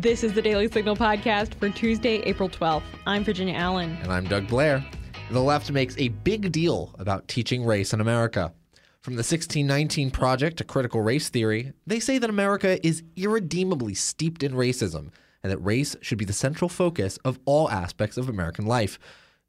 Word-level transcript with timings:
This 0.00 0.22
is 0.22 0.32
the 0.32 0.42
Daily 0.42 0.68
Signal 0.68 0.94
podcast 0.94 1.54
for 1.54 1.68
Tuesday, 1.70 2.18
April 2.18 2.48
12th. 2.48 2.84
I'm 3.04 3.24
Virginia 3.24 3.54
Allen. 3.54 3.98
And 4.00 4.12
I'm 4.12 4.26
Doug 4.26 4.46
Blair. 4.46 4.84
The 5.32 5.40
left 5.40 5.72
makes 5.72 5.98
a 5.98 6.06
big 6.06 6.52
deal 6.52 6.94
about 7.00 7.26
teaching 7.26 7.64
race 7.64 7.92
in 7.92 8.00
America. 8.00 8.52
From 9.00 9.14
the 9.14 9.24
1619 9.24 10.12
Project 10.12 10.58
to 10.58 10.64
critical 10.64 11.02
race 11.02 11.30
theory, 11.30 11.72
they 11.84 11.98
say 11.98 12.18
that 12.18 12.30
America 12.30 12.86
is 12.86 13.02
irredeemably 13.16 13.92
steeped 13.94 14.44
in 14.44 14.52
racism 14.52 15.10
and 15.42 15.50
that 15.50 15.58
race 15.58 15.96
should 16.00 16.18
be 16.18 16.24
the 16.24 16.32
central 16.32 16.68
focus 16.68 17.16
of 17.24 17.40
all 17.44 17.68
aspects 17.68 18.16
of 18.16 18.28
American 18.28 18.66
life. 18.66 19.00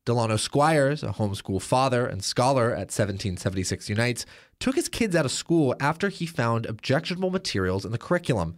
Delano 0.03 0.37
Squires, 0.37 1.03
a 1.03 1.09
homeschool 1.09 1.61
father 1.61 2.07
and 2.07 2.23
scholar 2.23 2.71
at 2.71 2.89
1776 2.89 3.87
Unites, 3.87 4.25
took 4.59 4.73
his 4.73 4.89
kids 4.89 5.15
out 5.15 5.25
of 5.25 5.31
school 5.31 5.75
after 5.79 6.09
he 6.09 6.25
found 6.25 6.65
objectionable 6.65 7.29
materials 7.29 7.85
in 7.85 7.91
the 7.91 7.99
curriculum. 7.99 8.57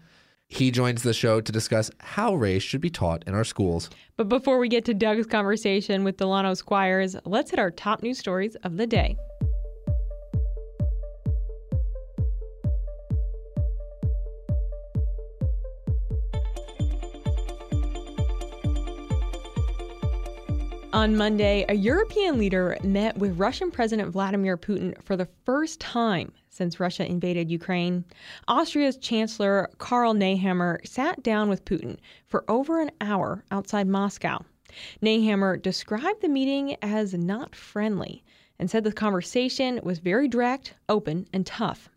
He 0.52 0.70
joins 0.70 1.02
the 1.02 1.14
show 1.14 1.40
to 1.40 1.52
discuss 1.52 1.90
how 2.00 2.36
race 2.36 2.62
should 2.62 2.82
be 2.82 2.90
taught 2.90 3.24
in 3.26 3.34
our 3.34 3.46
schools. 3.46 3.90
But 4.18 4.28
before 4.28 4.60
we 4.60 4.68
get 4.68 4.84
to 4.86 4.94
Doug's 4.94 5.26
conversation 5.26 6.04
with 6.04 6.18
Delano 6.18 6.56
Squires, 6.56 7.16
let's 7.24 7.52
hit 7.52 7.60
our 7.60 7.72
top 7.72 8.04
news 8.04 8.20
stories 8.20 8.56
of 8.58 8.76
the 8.76 8.86
day. 8.86 9.16
On 20.94 21.16
Monday, 21.16 21.64
a 21.70 21.74
European 21.74 22.38
leader 22.38 22.78
met 22.84 23.18
with 23.18 23.40
Russian 23.40 23.72
President 23.72 24.12
Vladimir 24.12 24.58
Putin 24.58 25.02
for 25.06 25.16
the 25.16 25.30
first 25.46 25.80
time 25.80 26.34
since 26.50 26.82
Russia 26.82 27.06
invaded 27.06 27.50
Ukraine. 27.50 28.04
Austria's 28.50 28.98
Chancellor 28.98 29.70
Karl 29.78 30.14
Nehammer 30.14 30.86
sat 30.86 31.24
down 31.24 31.48
with 31.48 31.64
Putin 31.64 31.96
for 32.28 32.44
over 32.50 32.82
an 32.82 32.92
hour 33.00 33.46
outside 33.52 33.88
Moscow. 33.88 34.44
Nehammer 35.02 35.62
described 35.62 36.22
the 36.22 36.28
meeting 36.28 36.76
as 36.82 37.14
not 37.14 37.56
friendly 37.56 38.22
and 38.60 38.70
said 38.70 38.84
the 38.84 38.92
conversation 38.92 39.80
was 39.84 40.00
very 40.00 40.28
direct, 40.28 40.74
open, 40.90 41.26
and 41.32 41.46
tough. 41.46 41.90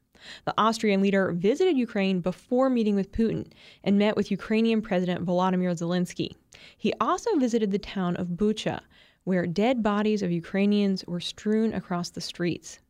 The 0.44 0.54
Austrian 0.56 1.02
leader 1.02 1.32
visited 1.32 1.76
Ukraine 1.76 2.20
before 2.20 2.70
meeting 2.70 2.94
with 2.94 3.10
Putin 3.10 3.50
and 3.82 3.98
met 3.98 4.14
with 4.16 4.30
Ukrainian 4.30 4.82
President 4.82 5.26
Volodymyr 5.26 5.72
Zelensky. 5.72 6.36
He 6.76 6.92
also 7.00 7.36
visited 7.36 7.70
the 7.70 7.78
town 7.78 8.16
of 8.16 8.36
Bucha, 8.36 8.80
where 9.24 9.46
dead 9.46 9.82
bodies 9.82 10.22
of 10.22 10.30
Ukrainians 10.30 11.04
were 11.06 11.20
strewn 11.20 11.72
across 11.72 12.10
the 12.10 12.20
streets. 12.20 12.80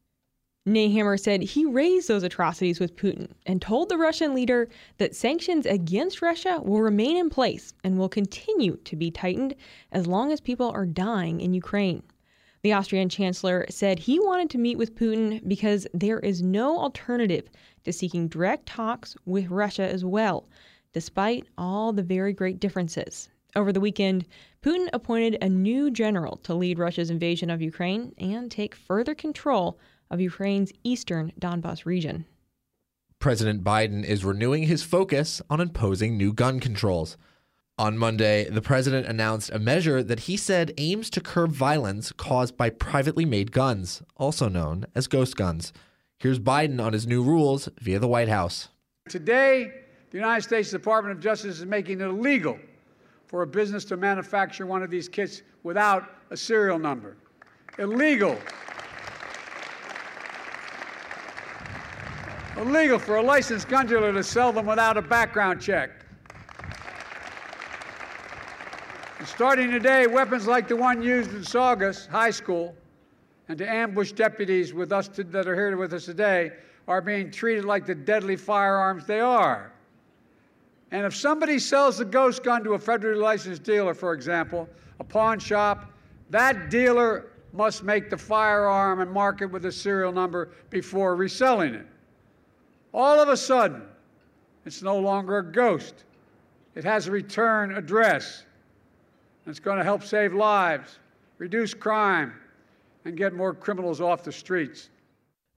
Nehammer 0.66 1.20
said 1.20 1.42
he 1.42 1.66
raised 1.66 2.08
those 2.08 2.22
atrocities 2.22 2.80
with 2.80 2.96
Putin 2.96 3.28
and 3.44 3.60
told 3.60 3.90
the 3.90 3.98
Russian 3.98 4.34
leader 4.34 4.70
that 4.96 5.14
sanctions 5.14 5.66
against 5.66 6.22
Russia 6.22 6.58
will 6.62 6.80
remain 6.80 7.18
in 7.18 7.28
place 7.28 7.74
and 7.84 7.98
will 7.98 8.08
continue 8.08 8.78
to 8.84 8.96
be 8.96 9.10
tightened 9.10 9.54
as 9.92 10.06
long 10.06 10.32
as 10.32 10.40
people 10.40 10.70
are 10.70 10.86
dying 10.86 11.42
in 11.42 11.52
Ukraine. 11.52 12.02
The 12.62 12.72
Austrian 12.72 13.10
chancellor 13.10 13.66
said 13.68 13.98
he 13.98 14.18
wanted 14.18 14.48
to 14.50 14.58
meet 14.58 14.78
with 14.78 14.94
Putin 14.94 15.46
because 15.46 15.86
there 15.92 16.20
is 16.20 16.40
no 16.40 16.78
alternative 16.78 17.50
to 17.84 17.92
seeking 17.92 18.26
direct 18.26 18.64
talks 18.64 19.14
with 19.26 19.50
Russia 19.50 19.86
as 19.86 20.02
well, 20.02 20.48
despite 20.94 21.46
all 21.58 21.92
the 21.92 22.02
very 22.02 22.32
great 22.32 22.58
differences. 22.58 23.28
Over 23.56 23.72
the 23.72 23.80
weekend, 23.80 24.26
Putin 24.62 24.88
appointed 24.92 25.38
a 25.40 25.48
new 25.48 25.88
general 25.88 26.38
to 26.38 26.54
lead 26.54 26.78
Russia's 26.78 27.10
invasion 27.10 27.50
of 27.50 27.62
Ukraine 27.62 28.12
and 28.18 28.50
take 28.50 28.74
further 28.74 29.14
control 29.14 29.78
of 30.10 30.20
Ukraine's 30.20 30.72
eastern 30.82 31.32
Donbas 31.38 31.86
region. 31.86 32.24
President 33.20 33.62
Biden 33.62 34.04
is 34.04 34.24
renewing 34.24 34.64
his 34.64 34.82
focus 34.82 35.40
on 35.48 35.60
imposing 35.60 36.16
new 36.16 36.32
gun 36.32 36.58
controls. 36.58 37.16
On 37.78 37.96
Monday, 37.96 38.48
the 38.50 38.60
president 38.60 39.06
announced 39.06 39.50
a 39.50 39.58
measure 39.58 40.02
that 40.02 40.20
he 40.20 40.36
said 40.36 40.74
aims 40.76 41.08
to 41.10 41.20
curb 41.20 41.52
violence 41.52 42.10
caused 42.10 42.56
by 42.56 42.70
privately 42.70 43.24
made 43.24 43.52
guns, 43.52 44.02
also 44.16 44.48
known 44.48 44.84
as 44.96 45.06
ghost 45.06 45.36
guns. 45.36 45.72
Here's 46.18 46.40
Biden 46.40 46.82
on 46.82 46.92
his 46.92 47.06
new 47.06 47.22
rules 47.22 47.68
via 47.80 48.00
the 48.00 48.08
White 48.08 48.28
House. 48.28 48.68
Today, 49.08 49.72
the 50.10 50.18
United 50.18 50.42
States 50.42 50.70
Department 50.70 51.16
of 51.16 51.22
Justice 51.22 51.60
is 51.60 51.66
making 51.66 52.00
it 52.00 52.04
illegal 52.04 52.58
for 53.34 53.42
a 53.42 53.46
business 53.48 53.84
to 53.84 53.96
manufacture 53.96 54.64
one 54.64 54.80
of 54.80 54.90
these 54.90 55.08
kits 55.08 55.42
without 55.64 56.08
a 56.30 56.36
serial 56.36 56.78
number. 56.78 57.16
Illegal. 57.80 58.38
Illegal 62.56 62.96
for 62.96 63.16
a 63.16 63.22
licensed 63.22 63.66
gun 63.66 63.88
dealer 63.88 64.12
to 64.12 64.22
sell 64.22 64.52
them 64.52 64.66
without 64.66 64.96
a 64.96 65.02
background 65.02 65.60
check. 65.60 65.90
Starting 69.24 69.68
today, 69.68 70.06
weapons 70.06 70.46
like 70.46 70.68
the 70.68 70.76
one 70.76 71.02
used 71.02 71.34
in 71.34 71.42
Saugus 71.42 72.06
High 72.06 72.30
School 72.30 72.72
and 73.48 73.58
to 73.58 73.68
ambush 73.68 74.12
deputies 74.12 74.72
with 74.72 74.92
us 74.92 75.08
to, 75.08 75.24
that 75.24 75.48
are 75.48 75.56
here 75.56 75.76
with 75.76 75.92
us 75.92 76.04
today 76.04 76.52
are 76.86 77.00
being 77.00 77.32
treated 77.32 77.64
like 77.64 77.84
the 77.84 77.96
deadly 77.96 78.36
firearms 78.36 79.08
they 79.08 79.18
are. 79.18 79.73
And 80.94 81.04
if 81.04 81.16
somebody 81.16 81.58
sells 81.58 81.98
a 81.98 82.04
ghost 82.04 82.44
gun 82.44 82.62
to 82.62 82.74
a 82.74 82.78
federally 82.78 83.20
licensed 83.20 83.64
dealer, 83.64 83.94
for 83.94 84.12
example, 84.12 84.68
a 85.00 85.04
pawn 85.04 85.40
shop, 85.40 85.90
that 86.30 86.70
dealer 86.70 87.32
must 87.52 87.82
make 87.82 88.10
the 88.10 88.16
firearm 88.16 89.00
and 89.00 89.10
mark 89.10 89.42
it 89.42 89.46
with 89.46 89.64
a 89.64 89.72
serial 89.72 90.12
number 90.12 90.50
before 90.70 91.16
reselling 91.16 91.74
it. 91.74 91.86
All 92.92 93.18
of 93.18 93.28
a 93.28 93.36
sudden, 93.36 93.82
it's 94.64 94.82
no 94.82 94.96
longer 94.96 95.38
a 95.38 95.42
ghost. 95.42 96.04
It 96.76 96.84
has 96.84 97.08
a 97.08 97.10
return 97.10 97.74
address. 97.74 98.44
It's 99.48 99.58
going 99.58 99.78
to 99.78 99.84
help 99.84 100.04
save 100.04 100.32
lives, 100.32 101.00
reduce 101.38 101.74
crime, 101.74 102.34
and 103.04 103.16
get 103.16 103.34
more 103.34 103.52
criminals 103.52 104.00
off 104.00 104.22
the 104.22 104.30
streets. 104.30 104.90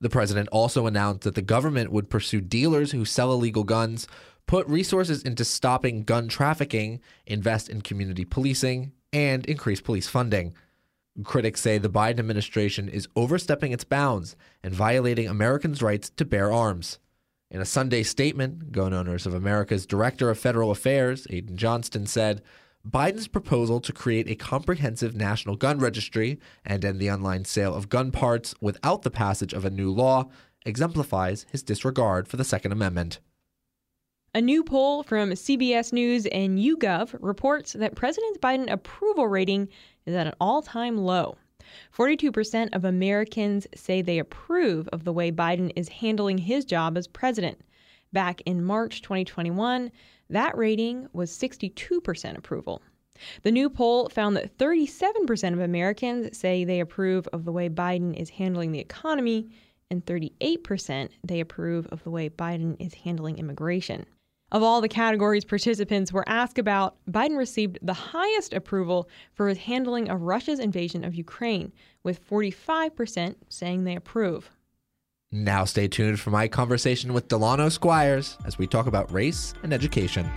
The 0.01 0.09
president 0.09 0.49
also 0.49 0.87
announced 0.87 1.21
that 1.21 1.35
the 1.35 1.43
government 1.43 1.91
would 1.91 2.09
pursue 2.09 2.41
dealers 2.41 2.91
who 2.91 3.05
sell 3.05 3.31
illegal 3.31 3.63
guns, 3.63 4.07
put 4.47 4.67
resources 4.67 5.21
into 5.23 5.45
stopping 5.45 6.03
gun 6.03 6.27
trafficking, 6.27 6.99
invest 7.25 7.69
in 7.69 7.81
community 7.81 8.25
policing, 8.25 8.93
and 9.13 9.45
increase 9.45 9.81
police 9.81 10.07
funding. 10.07 10.53
Critics 11.23 11.61
say 11.61 11.77
the 11.77 11.89
Biden 11.89 12.19
administration 12.19 12.89
is 12.89 13.07
overstepping 13.15 13.71
its 13.71 13.83
bounds 13.83 14.35
and 14.63 14.73
violating 14.73 15.27
Americans' 15.27 15.81
rights 15.81 16.09
to 16.11 16.25
bear 16.25 16.51
arms. 16.51 16.99
In 17.49 17.61
a 17.61 17.65
Sunday 17.65 18.03
statement, 18.03 18.71
Gun 18.71 18.93
Owners 18.93 19.25
of 19.25 19.33
America's 19.33 19.85
Director 19.85 20.29
of 20.29 20.37
Federal 20.37 20.69
Affairs, 20.69 21.25
Aidan 21.29 21.57
Johnston, 21.57 22.05
said 22.05 22.41
Biden's 22.87 23.27
proposal 23.27 23.79
to 23.81 23.93
create 23.93 24.29
a 24.29 24.35
comprehensive 24.35 25.15
national 25.15 25.55
gun 25.55 25.79
registry 25.79 26.39
and 26.65 26.83
end 26.85 26.99
the 26.99 27.11
online 27.11 27.45
sale 27.45 27.73
of 27.73 27.89
gun 27.89 28.11
parts 28.11 28.53
without 28.61 29.01
the 29.01 29.11
passage 29.11 29.53
of 29.53 29.65
a 29.65 29.69
new 29.69 29.91
law 29.91 30.29
exemplifies 30.65 31.45
his 31.51 31.63
disregard 31.63 32.27
for 32.27 32.37
the 32.37 32.43
Second 32.43 32.71
Amendment. 32.73 33.19
A 34.35 34.41
new 34.41 34.63
poll 34.63 35.01
from 35.01 35.31
CBS 35.31 35.91
News 35.91 36.27
and 36.27 36.59
YouGov 36.59 37.15
reports 37.21 37.73
that 37.73 37.95
President 37.95 38.39
Biden 38.39 38.69
approval 38.69 39.27
rating 39.27 39.67
is 40.05 40.13
at 40.13 40.27
an 40.27 40.33
all-time 40.39 40.97
low. 40.97 41.37
42% 41.95 42.75
of 42.75 42.85
Americans 42.85 43.65
say 43.73 44.01
they 44.01 44.19
approve 44.19 44.87
of 44.89 45.05
the 45.05 45.13
way 45.13 45.31
Biden 45.31 45.71
is 45.75 45.89
handling 45.89 46.37
his 46.37 46.65
job 46.65 46.97
as 46.97 47.07
president. 47.07 47.59
Back 48.13 48.41
in 48.41 48.63
March 48.63 49.01
2021, 49.01 49.91
that 50.29 50.55
rating 50.55 51.07
was 51.13 51.31
62% 51.31 52.37
approval. 52.37 52.81
The 53.41 53.51
new 53.51 53.71
poll 53.71 54.07
found 54.09 54.35
that 54.35 54.55
37% 54.57 55.53
of 55.53 55.61
Americans 55.61 56.37
say 56.37 56.63
they 56.63 56.79
approve 56.81 57.27
of 57.29 57.43
the 57.43 57.51
way 57.51 57.69
Biden 57.69 58.13
is 58.13 58.29
handling 58.29 58.71
the 58.71 58.79
economy, 58.79 59.49
and 59.89 60.05
38% 60.05 61.09
they 61.23 61.39
approve 61.39 61.87
of 61.87 62.03
the 62.03 62.11
way 62.11 62.29
Biden 62.29 62.75
is 62.79 62.93
handling 62.93 63.39
immigration. 63.39 64.05
Of 64.49 64.63
all 64.63 64.79
the 64.79 64.87
categories 64.87 65.43
participants 65.43 66.13
were 66.13 66.23
asked 66.27 66.57
about, 66.57 66.95
Biden 67.11 67.37
received 67.37 67.79
the 67.81 67.93
highest 67.93 68.53
approval 68.53 69.09
for 69.33 69.49
his 69.49 69.57
handling 69.57 70.09
of 70.09 70.21
Russia's 70.21 70.59
invasion 70.59 71.03
of 71.03 71.13
Ukraine, 71.13 71.73
with 72.01 72.25
45% 72.25 73.35
saying 73.49 73.83
they 73.83 73.97
approve. 73.97 74.49
Now, 75.33 75.65
stay 75.65 75.89
tuned 75.89 76.21
for 76.21 76.29
my 76.29 76.47
conversation 76.47 77.11
with 77.11 77.27
Delano 77.27 77.67
Squires 77.67 78.37
as 78.45 78.57
we 78.57 78.67
talk 78.67 78.87
about 78.87 79.11
race 79.11 79.53
and 79.63 79.73
education. 79.73 80.31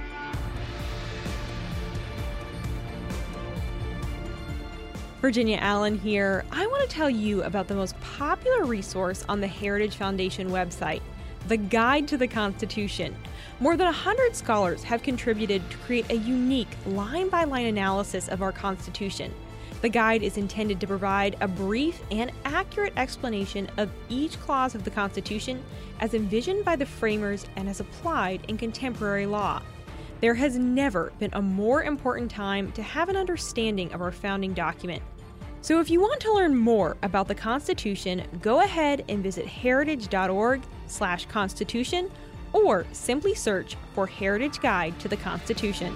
Virginia 5.21 5.59
Allen 5.61 5.97
here. 5.97 6.45
I 6.51 6.67
want 6.67 6.83
to 6.83 6.89
tell 6.89 7.11
you 7.11 7.45
about 7.45 7.69
the 7.69 7.77
most 7.77 8.01
popular 8.01 8.65
resource 8.65 9.25
on 9.29 9.41
the 9.41 9.47
Heritage 9.47 9.95
Foundation 9.95 10.51
website 10.51 11.03
the 11.51 11.57
Guide 11.57 12.07
to 12.07 12.17
the 12.17 12.29
Constitution. 12.29 13.13
More 13.59 13.77
than 13.77 13.87
100 13.87 14.37
scholars 14.37 14.85
have 14.85 15.03
contributed 15.03 15.69
to 15.69 15.79
create 15.79 16.09
a 16.09 16.17
unique 16.17 16.77
line 16.87 17.29
by 17.29 17.43
line 17.43 17.67
analysis 17.67 18.29
of 18.29 18.41
our 18.41 18.53
Constitution. 18.53 19.35
The 19.83 19.89
guide 19.89 20.23
is 20.23 20.37
intended 20.37 20.79
to 20.79 20.87
provide 20.87 21.37
a 21.41 21.49
brief 21.49 22.03
and 22.13 22.31
accurate 22.45 22.93
explanation 22.97 23.69
of 23.79 23.91
each 24.09 24.39
clause 24.39 24.77
of 24.77 24.85
the 24.85 24.93
Constitution 24.93 25.61
as 25.99 26.15
envisioned 26.15 26.65
by 26.65 26.77
the 26.77 26.87
framers 26.87 27.45
and 27.57 27.69
as 27.69 27.81
applied 27.81 28.45
in 28.47 28.57
contemporary 28.57 29.27
law. 29.27 29.61
There 30.21 30.35
has 30.35 30.57
never 30.57 31.13
been 31.19 31.31
a 31.33 31.43
more 31.43 31.83
important 31.83 32.31
time 32.31 32.71
to 32.73 32.83
have 32.85 33.09
an 33.09 33.17
understanding 33.17 33.93
of 33.93 34.01
our 34.01 34.13
founding 34.13 34.55
document. 34.55 35.03
So 35.63 35.79
if 35.79 35.91
you 35.91 36.01
want 36.01 36.21
to 36.21 36.33
learn 36.33 36.57
more 36.57 36.97
about 37.03 37.29
the 37.29 37.35
Constitution, 37.35 38.23
go 38.41 38.61
ahead 38.61 39.05
and 39.09 39.23
visit 39.23 39.47
heritage.org/constitution 39.47 42.11
or 42.53 42.87
simply 42.93 43.35
search 43.35 43.77
for 43.95 44.07
Heritage 44.07 44.61
Guide 44.61 44.99
to 45.01 45.09
the 45.09 45.19
Constitution. 45.19 45.95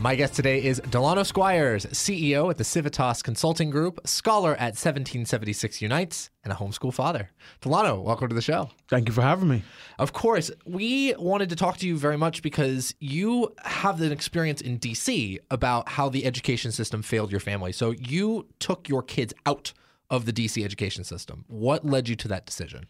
My 0.00 0.14
guest 0.14 0.34
today 0.34 0.62
is 0.62 0.80
Delano 0.90 1.24
Squires, 1.24 1.84
CEO 1.86 2.50
at 2.50 2.56
the 2.56 2.62
Civitas 2.62 3.20
Consulting 3.20 3.68
Group, 3.68 3.98
scholar 4.06 4.52
at 4.52 4.78
1776 4.78 5.82
Unites, 5.82 6.30
and 6.44 6.52
a 6.52 6.56
homeschool 6.56 6.94
father. 6.94 7.30
Delano, 7.60 8.00
welcome 8.00 8.28
to 8.28 8.34
the 8.34 8.40
show. 8.40 8.70
Thank 8.88 9.08
you 9.08 9.12
for 9.12 9.22
having 9.22 9.48
me. 9.48 9.64
Of 9.98 10.12
course, 10.12 10.52
we 10.64 11.16
wanted 11.18 11.48
to 11.48 11.56
talk 11.56 11.78
to 11.78 11.86
you 11.88 11.98
very 11.98 12.16
much 12.16 12.42
because 12.42 12.94
you 13.00 13.52
have 13.64 14.00
an 14.00 14.12
experience 14.12 14.60
in 14.60 14.78
DC 14.78 15.38
about 15.50 15.88
how 15.88 16.08
the 16.08 16.24
education 16.26 16.70
system 16.70 17.02
failed 17.02 17.32
your 17.32 17.40
family. 17.40 17.72
So 17.72 17.90
you 17.90 18.46
took 18.60 18.88
your 18.88 19.02
kids 19.02 19.34
out 19.46 19.72
of 20.10 20.26
the 20.26 20.32
DC 20.32 20.64
education 20.64 21.02
system. 21.02 21.44
What 21.48 21.84
led 21.84 22.08
you 22.08 22.14
to 22.14 22.28
that 22.28 22.46
decision? 22.46 22.86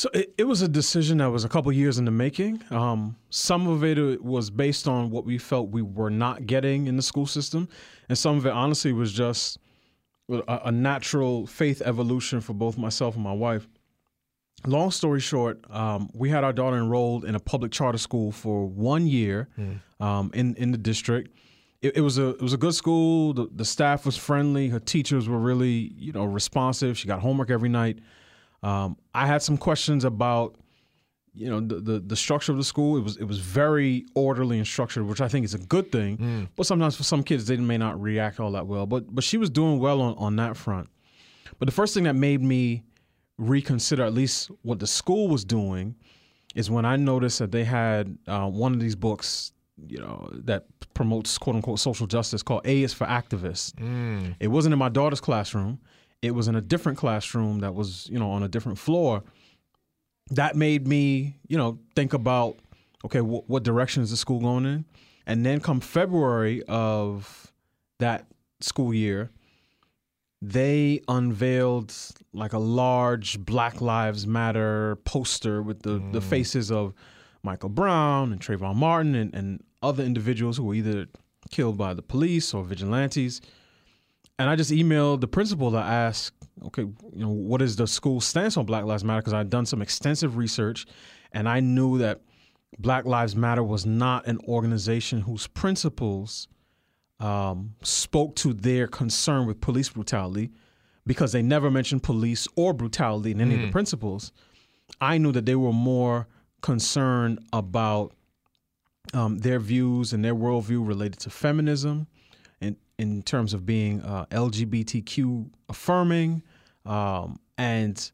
So 0.00 0.08
it, 0.14 0.32
it 0.38 0.44
was 0.44 0.62
a 0.62 0.68
decision 0.68 1.18
that 1.18 1.30
was 1.30 1.44
a 1.44 1.48
couple 1.48 1.70
years 1.72 1.98
in 1.98 2.06
the 2.06 2.10
making. 2.10 2.62
Um, 2.70 3.16
some 3.28 3.66
of 3.68 3.84
it 3.84 3.98
uh, 3.98 4.16
was 4.22 4.48
based 4.48 4.88
on 4.88 5.10
what 5.10 5.26
we 5.26 5.36
felt 5.36 5.68
we 5.68 5.82
were 5.82 6.08
not 6.08 6.46
getting 6.46 6.86
in 6.86 6.96
the 6.96 7.02
school 7.02 7.26
system, 7.26 7.68
and 8.08 8.16
some 8.16 8.38
of 8.38 8.46
it 8.46 8.52
honestly 8.54 8.94
was 8.94 9.12
just 9.12 9.58
a, 10.30 10.62
a 10.64 10.72
natural 10.72 11.46
faith 11.46 11.82
evolution 11.84 12.40
for 12.40 12.54
both 12.54 12.78
myself 12.78 13.14
and 13.14 13.22
my 13.22 13.34
wife. 13.34 13.68
Long 14.66 14.90
story 14.90 15.20
short, 15.20 15.60
um, 15.70 16.08
we 16.14 16.30
had 16.30 16.44
our 16.44 16.54
daughter 16.54 16.78
enrolled 16.78 17.26
in 17.26 17.34
a 17.34 17.40
public 17.40 17.70
charter 17.70 17.98
school 17.98 18.32
for 18.32 18.64
one 18.64 19.06
year 19.06 19.50
mm. 19.58 19.80
um, 20.02 20.30
in 20.32 20.54
in 20.54 20.72
the 20.72 20.78
district. 20.78 21.36
It, 21.82 21.98
it, 21.98 22.00
was 22.00 22.16
a 22.16 22.30
it 22.30 22.40
was 22.40 22.54
a 22.54 22.58
good 22.58 22.74
school. 22.74 23.34
The, 23.34 23.50
the 23.54 23.66
staff 23.66 24.06
was 24.06 24.16
friendly. 24.16 24.70
Her 24.70 24.80
teachers 24.80 25.28
were 25.28 25.38
really 25.38 25.92
you 25.98 26.12
know 26.12 26.24
responsive. 26.24 26.96
She 26.96 27.06
got 27.06 27.20
homework 27.20 27.50
every 27.50 27.68
night. 27.68 27.98
Um, 28.62 28.96
I 29.14 29.26
had 29.26 29.42
some 29.42 29.56
questions 29.56 30.04
about 30.04 30.56
you 31.34 31.48
know 31.48 31.60
the, 31.60 31.76
the, 31.76 32.00
the 32.00 32.16
structure 32.16 32.52
of 32.52 32.58
the 32.58 32.64
school. 32.64 32.96
It 32.96 33.04
was 33.04 33.16
it 33.16 33.24
was 33.24 33.38
very 33.38 34.06
orderly 34.14 34.58
and 34.58 34.66
structured, 34.66 35.06
which 35.06 35.20
I 35.20 35.28
think 35.28 35.44
is 35.44 35.54
a 35.54 35.58
good 35.58 35.92
thing. 35.92 36.18
Mm. 36.18 36.48
But 36.56 36.66
sometimes 36.66 36.96
for 36.96 37.04
some 37.04 37.22
kids, 37.22 37.46
they 37.46 37.56
may 37.56 37.78
not 37.78 38.00
react 38.00 38.40
all 38.40 38.52
that 38.52 38.66
well. 38.66 38.86
But 38.86 39.14
but 39.14 39.24
she 39.24 39.36
was 39.36 39.50
doing 39.50 39.78
well 39.78 40.00
on 40.00 40.14
on 40.16 40.36
that 40.36 40.56
front. 40.56 40.88
But 41.58 41.66
the 41.66 41.72
first 41.72 41.94
thing 41.94 42.04
that 42.04 42.16
made 42.16 42.42
me 42.42 42.82
reconsider 43.38 44.04
at 44.04 44.12
least 44.12 44.50
what 44.62 44.78
the 44.78 44.86
school 44.86 45.28
was 45.28 45.44
doing 45.44 45.96
is 46.54 46.70
when 46.70 46.84
I 46.84 46.96
noticed 46.96 47.38
that 47.38 47.52
they 47.52 47.64
had 47.64 48.18
uh, 48.26 48.48
one 48.48 48.74
of 48.74 48.80
these 48.80 48.96
books, 48.96 49.52
you 49.88 49.98
know, 49.98 50.28
that 50.32 50.66
promotes 50.94 51.38
quote 51.38 51.56
unquote 51.56 51.78
social 51.78 52.06
justice 52.06 52.42
called 52.42 52.62
A 52.66 52.82
is 52.82 52.92
for 52.92 53.06
Activists. 53.06 53.72
Mm. 53.74 54.34
It 54.40 54.48
wasn't 54.48 54.72
in 54.72 54.78
my 54.78 54.88
daughter's 54.88 55.20
classroom. 55.20 55.78
It 56.22 56.34
was 56.34 56.48
in 56.48 56.54
a 56.54 56.60
different 56.60 56.98
classroom 56.98 57.60
that 57.60 57.74
was, 57.74 58.08
you 58.10 58.18
know, 58.18 58.30
on 58.30 58.42
a 58.42 58.48
different 58.48 58.78
floor. 58.78 59.22
That 60.30 60.54
made 60.54 60.86
me, 60.86 61.36
you 61.48 61.56
know, 61.56 61.78
think 61.94 62.12
about, 62.12 62.58
okay, 63.04 63.20
wh- 63.20 63.48
what 63.48 63.62
direction 63.62 64.02
is 64.02 64.10
the 64.10 64.16
school 64.16 64.40
going 64.40 64.66
in? 64.66 64.84
And 65.26 65.44
then 65.44 65.60
come 65.60 65.80
February 65.80 66.62
of 66.64 67.52
that 67.98 68.26
school 68.60 68.92
year, 68.92 69.30
they 70.42 71.00
unveiled 71.08 71.94
like 72.32 72.52
a 72.52 72.58
large 72.58 73.38
Black 73.44 73.80
Lives 73.80 74.26
Matter 74.26 74.96
poster 75.04 75.62
with 75.62 75.82
the, 75.82 76.00
mm. 76.00 76.12
the 76.12 76.20
faces 76.20 76.70
of 76.70 76.94
Michael 77.42 77.68
Brown 77.68 78.32
and 78.32 78.40
Trayvon 78.40 78.76
Martin 78.76 79.14
and, 79.14 79.34
and 79.34 79.62
other 79.82 80.04
individuals 80.04 80.56
who 80.56 80.64
were 80.64 80.74
either 80.74 81.06
killed 81.50 81.76
by 81.76 81.94
the 81.94 82.02
police 82.02 82.54
or 82.54 82.64
vigilantes 82.64 83.40
and 84.40 84.48
I 84.48 84.56
just 84.56 84.70
emailed 84.70 85.20
the 85.20 85.28
principal 85.28 85.70
to 85.72 85.76
ask, 85.76 86.32
okay, 86.64 86.80
you 86.82 86.94
know, 87.12 87.28
what 87.28 87.60
is 87.60 87.76
the 87.76 87.86
school 87.86 88.22
stance 88.22 88.56
on 88.56 88.64
Black 88.64 88.86
Lives 88.86 89.04
Matter? 89.04 89.20
Because 89.20 89.34
I'd 89.34 89.50
done 89.50 89.66
some 89.66 89.82
extensive 89.82 90.38
research, 90.38 90.86
and 91.32 91.46
I 91.46 91.60
knew 91.60 91.98
that 91.98 92.22
Black 92.78 93.04
Lives 93.04 93.36
Matter 93.36 93.62
was 93.62 93.84
not 93.84 94.26
an 94.26 94.38
organization 94.48 95.20
whose 95.20 95.46
principles 95.46 96.48
um, 97.18 97.74
spoke 97.82 98.34
to 98.36 98.54
their 98.54 98.86
concern 98.86 99.46
with 99.46 99.60
police 99.60 99.90
brutality, 99.90 100.52
because 101.06 101.32
they 101.32 101.42
never 101.42 101.70
mentioned 101.70 102.02
police 102.02 102.48
or 102.56 102.72
brutality 102.72 103.32
in 103.32 103.42
any 103.42 103.50
mm. 103.50 103.56
of 103.56 103.60
the 103.60 103.68
mm. 103.68 103.72
principles. 103.72 104.32
I 105.02 105.18
knew 105.18 105.32
that 105.32 105.44
they 105.44 105.56
were 105.56 105.74
more 105.74 106.28
concerned 106.62 107.40
about 107.52 108.14
um, 109.12 109.36
their 109.36 109.58
views 109.58 110.14
and 110.14 110.24
their 110.24 110.34
worldview 110.34 110.88
related 110.88 111.20
to 111.20 111.30
feminism 111.30 112.06
in 113.00 113.22
terms 113.22 113.54
of 113.54 113.64
being 113.64 114.02
uh, 114.02 114.26
LGBTQ 114.26 115.48
affirming 115.70 116.42
um, 116.84 117.40
and 117.56 118.10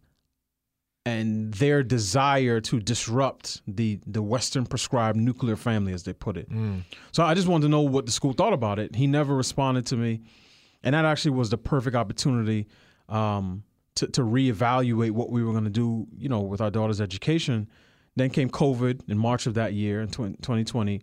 and 1.05 1.55
their 1.55 1.83
desire 1.83 2.61
to 2.61 2.79
disrupt 2.79 3.63
the 3.67 3.99
the 4.07 4.23
Western 4.23 4.65
prescribed 4.65 5.19
nuclear 5.19 5.57
family, 5.57 5.93
as 5.93 6.05
they 6.05 6.13
put 6.13 6.37
it. 6.37 6.49
Mm. 6.51 6.83
So 7.11 7.25
I 7.25 7.35
just 7.35 7.49
wanted 7.49 7.65
to 7.65 7.69
know 7.69 7.81
what 7.81 8.07
the 8.07 8.13
school 8.13 8.33
thought 8.33 8.53
about 8.53 8.79
it. 8.79 8.95
He 8.95 9.09
never 9.09 9.35
responded 9.35 9.87
to 9.87 9.97
me, 9.97 10.23
and 10.85 10.95
that 10.95 11.05
actually 11.05 11.33
was 11.33 11.51
the 11.51 11.59
perfect 11.59 11.97
opportunity 11.97 12.69
um, 13.09 13.65
to 13.97 14.07
to 14.07 14.21
reevaluate 14.21 15.11
what 15.11 15.31
we 15.31 15.43
were 15.43 15.51
going 15.51 15.65
to 15.65 15.71
do, 15.71 16.07
you 16.17 16.29
know, 16.29 16.41
with 16.41 16.61
our 16.61 16.71
daughter's 16.71 17.01
education. 17.01 17.69
Then 18.15 18.31
came 18.31 18.51
COVID 18.51 19.09
in 19.09 19.19
March 19.19 19.47
of 19.47 19.55
that 19.55 19.75
year 19.75 20.01
in 20.01 20.09
2020 20.09 21.03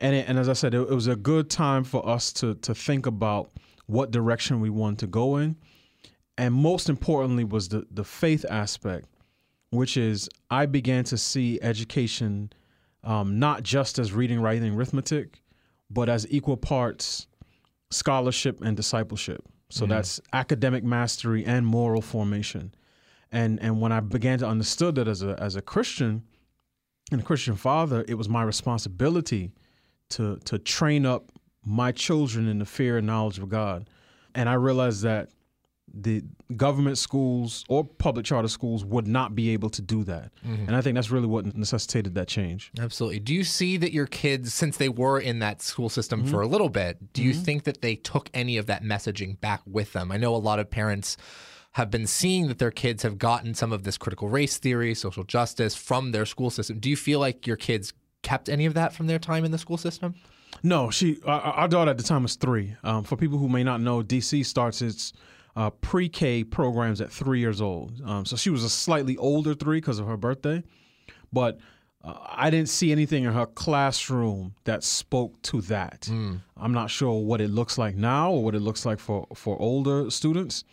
and 0.00 0.14
it, 0.14 0.28
and 0.28 0.38
as 0.38 0.48
I 0.48 0.52
said, 0.52 0.74
it, 0.74 0.80
it, 0.80 0.94
was 0.94 1.06
a 1.06 1.16
good 1.16 1.50
time 1.50 1.84
for 1.84 2.06
us 2.08 2.32
to 2.34 2.54
to 2.54 2.74
think 2.74 3.06
about 3.06 3.50
what 3.86 4.10
direction 4.10 4.60
we 4.60 4.70
wanted 4.70 4.98
to 5.00 5.06
go 5.06 5.36
in, 5.36 5.56
and 6.36 6.54
most 6.54 6.88
importantly 6.88 7.44
was 7.44 7.68
the 7.68 7.86
the 7.90 8.04
faith 8.04 8.44
aspect, 8.48 9.08
which 9.70 9.96
is 9.96 10.28
I 10.50 10.66
began 10.66 11.04
to 11.04 11.18
see 11.18 11.58
education 11.62 12.52
um, 13.04 13.38
not 13.38 13.62
just 13.62 13.98
as 13.98 14.12
reading, 14.12 14.40
writing, 14.40 14.74
arithmetic, 14.74 15.42
but 15.90 16.08
as 16.08 16.26
equal 16.30 16.56
parts 16.56 17.26
scholarship 17.90 18.60
and 18.62 18.76
discipleship. 18.76 19.42
So 19.70 19.84
mm-hmm. 19.84 19.92
that's 19.92 20.20
academic 20.32 20.84
mastery 20.84 21.44
and 21.44 21.66
moral 21.66 22.02
formation. 22.02 22.74
And 23.32 23.60
and 23.60 23.80
when 23.80 23.92
I 23.92 24.00
began 24.00 24.38
to 24.38 24.46
understand 24.46 24.96
that 24.96 25.08
as 25.08 25.22
a 25.22 25.36
as 25.40 25.56
a 25.56 25.62
Christian 25.62 26.22
and 27.10 27.20
a 27.20 27.24
Christian 27.24 27.56
father, 27.56 28.04
it 28.06 28.14
was 28.14 28.28
my 28.28 28.42
responsibility 28.42 29.50
to 30.10 30.38
to 30.44 30.58
train 30.58 31.06
up 31.06 31.32
my 31.64 31.92
children 31.92 32.48
in 32.48 32.58
the 32.58 32.64
fear 32.64 32.98
and 32.98 33.06
knowledge 33.06 33.38
of 33.38 33.48
God. 33.48 33.88
And 34.34 34.48
I 34.48 34.54
realized 34.54 35.02
that 35.02 35.30
the 35.92 36.22
government 36.56 36.98
schools 36.98 37.64
or 37.68 37.84
public 37.84 38.24
charter 38.24 38.48
schools 38.48 38.84
would 38.84 39.06
not 39.06 39.34
be 39.34 39.50
able 39.50 39.70
to 39.70 39.82
do 39.82 40.04
that. 40.04 40.32
Mm-hmm. 40.46 40.66
And 40.66 40.76
I 40.76 40.80
think 40.80 40.94
that's 40.94 41.10
really 41.10 41.26
what 41.26 41.56
necessitated 41.56 42.14
that 42.14 42.28
change. 42.28 42.70
Absolutely. 42.78 43.20
Do 43.20 43.34
you 43.34 43.44
see 43.44 43.76
that 43.78 43.92
your 43.92 44.06
kids, 44.06 44.52
since 44.52 44.76
they 44.76 44.88
were 44.88 45.18
in 45.18 45.38
that 45.40 45.62
school 45.62 45.88
system 45.88 46.22
mm-hmm. 46.22 46.30
for 46.30 46.42
a 46.42 46.46
little 46.46 46.68
bit, 46.68 47.12
do 47.12 47.22
you 47.22 47.32
mm-hmm. 47.32 47.42
think 47.42 47.64
that 47.64 47.80
they 47.80 47.96
took 47.96 48.30
any 48.34 48.56
of 48.56 48.66
that 48.66 48.82
messaging 48.82 49.40
back 49.40 49.62
with 49.66 49.92
them? 49.92 50.12
I 50.12 50.16
know 50.16 50.34
a 50.34 50.36
lot 50.36 50.58
of 50.58 50.70
parents 50.70 51.16
have 51.72 51.90
been 51.90 52.06
seeing 52.06 52.48
that 52.48 52.58
their 52.58 52.70
kids 52.70 53.02
have 53.02 53.18
gotten 53.18 53.54
some 53.54 53.72
of 53.72 53.84
this 53.84 53.98
critical 53.98 54.28
race 54.28 54.56
theory, 54.58 54.94
social 54.94 55.24
justice 55.24 55.74
from 55.74 56.12
their 56.12 56.26
school 56.26 56.50
system. 56.50 56.78
Do 56.78 56.90
you 56.90 56.96
feel 56.96 57.20
like 57.20 57.46
your 57.46 57.56
kids 57.56 57.92
kept 58.22 58.48
any 58.48 58.66
of 58.66 58.74
that 58.74 58.92
from 58.92 59.06
their 59.06 59.18
time 59.18 59.44
in 59.44 59.50
the 59.50 59.58
school 59.58 59.76
system? 59.76 60.14
No, 60.62 60.90
she. 60.90 61.20
Our, 61.24 61.40
our 61.40 61.68
daughter 61.68 61.90
at 61.90 61.98
the 61.98 62.04
time 62.04 62.22
was 62.22 62.36
three. 62.36 62.76
Um, 62.82 63.04
for 63.04 63.16
people 63.16 63.38
who 63.38 63.48
may 63.48 63.62
not 63.62 63.80
know, 63.80 64.02
DC 64.02 64.44
starts 64.44 64.82
its 64.82 65.12
uh, 65.56 65.70
pre-K 65.70 66.44
programs 66.44 67.00
at 67.00 67.10
three 67.10 67.40
years 67.40 67.60
old. 67.60 68.00
Um, 68.04 68.24
so 68.24 68.36
she 68.36 68.50
was 68.50 68.64
a 68.64 68.70
slightly 68.70 69.16
older 69.16 69.54
three 69.54 69.78
because 69.78 69.98
of 69.98 70.06
her 70.06 70.16
birthday, 70.16 70.62
but 71.32 71.58
uh, 72.04 72.14
I 72.24 72.50
didn't 72.50 72.68
see 72.68 72.92
anything 72.92 73.24
in 73.24 73.32
her 73.32 73.46
classroom 73.46 74.54
that 74.64 74.84
spoke 74.84 75.40
to 75.42 75.60
that. 75.62 76.02
Mm. 76.02 76.40
I'm 76.56 76.72
not 76.72 76.90
sure 76.90 77.20
what 77.20 77.40
it 77.40 77.50
looks 77.50 77.76
like 77.76 77.96
now 77.96 78.30
or 78.30 78.44
what 78.44 78.54
it 78.54 78.60
looks 78.60 78.86
like 78.86 79.00
for 79.00 79.26
for 79.34 79.60
older 79.60 80.10
students. 80.10 80.64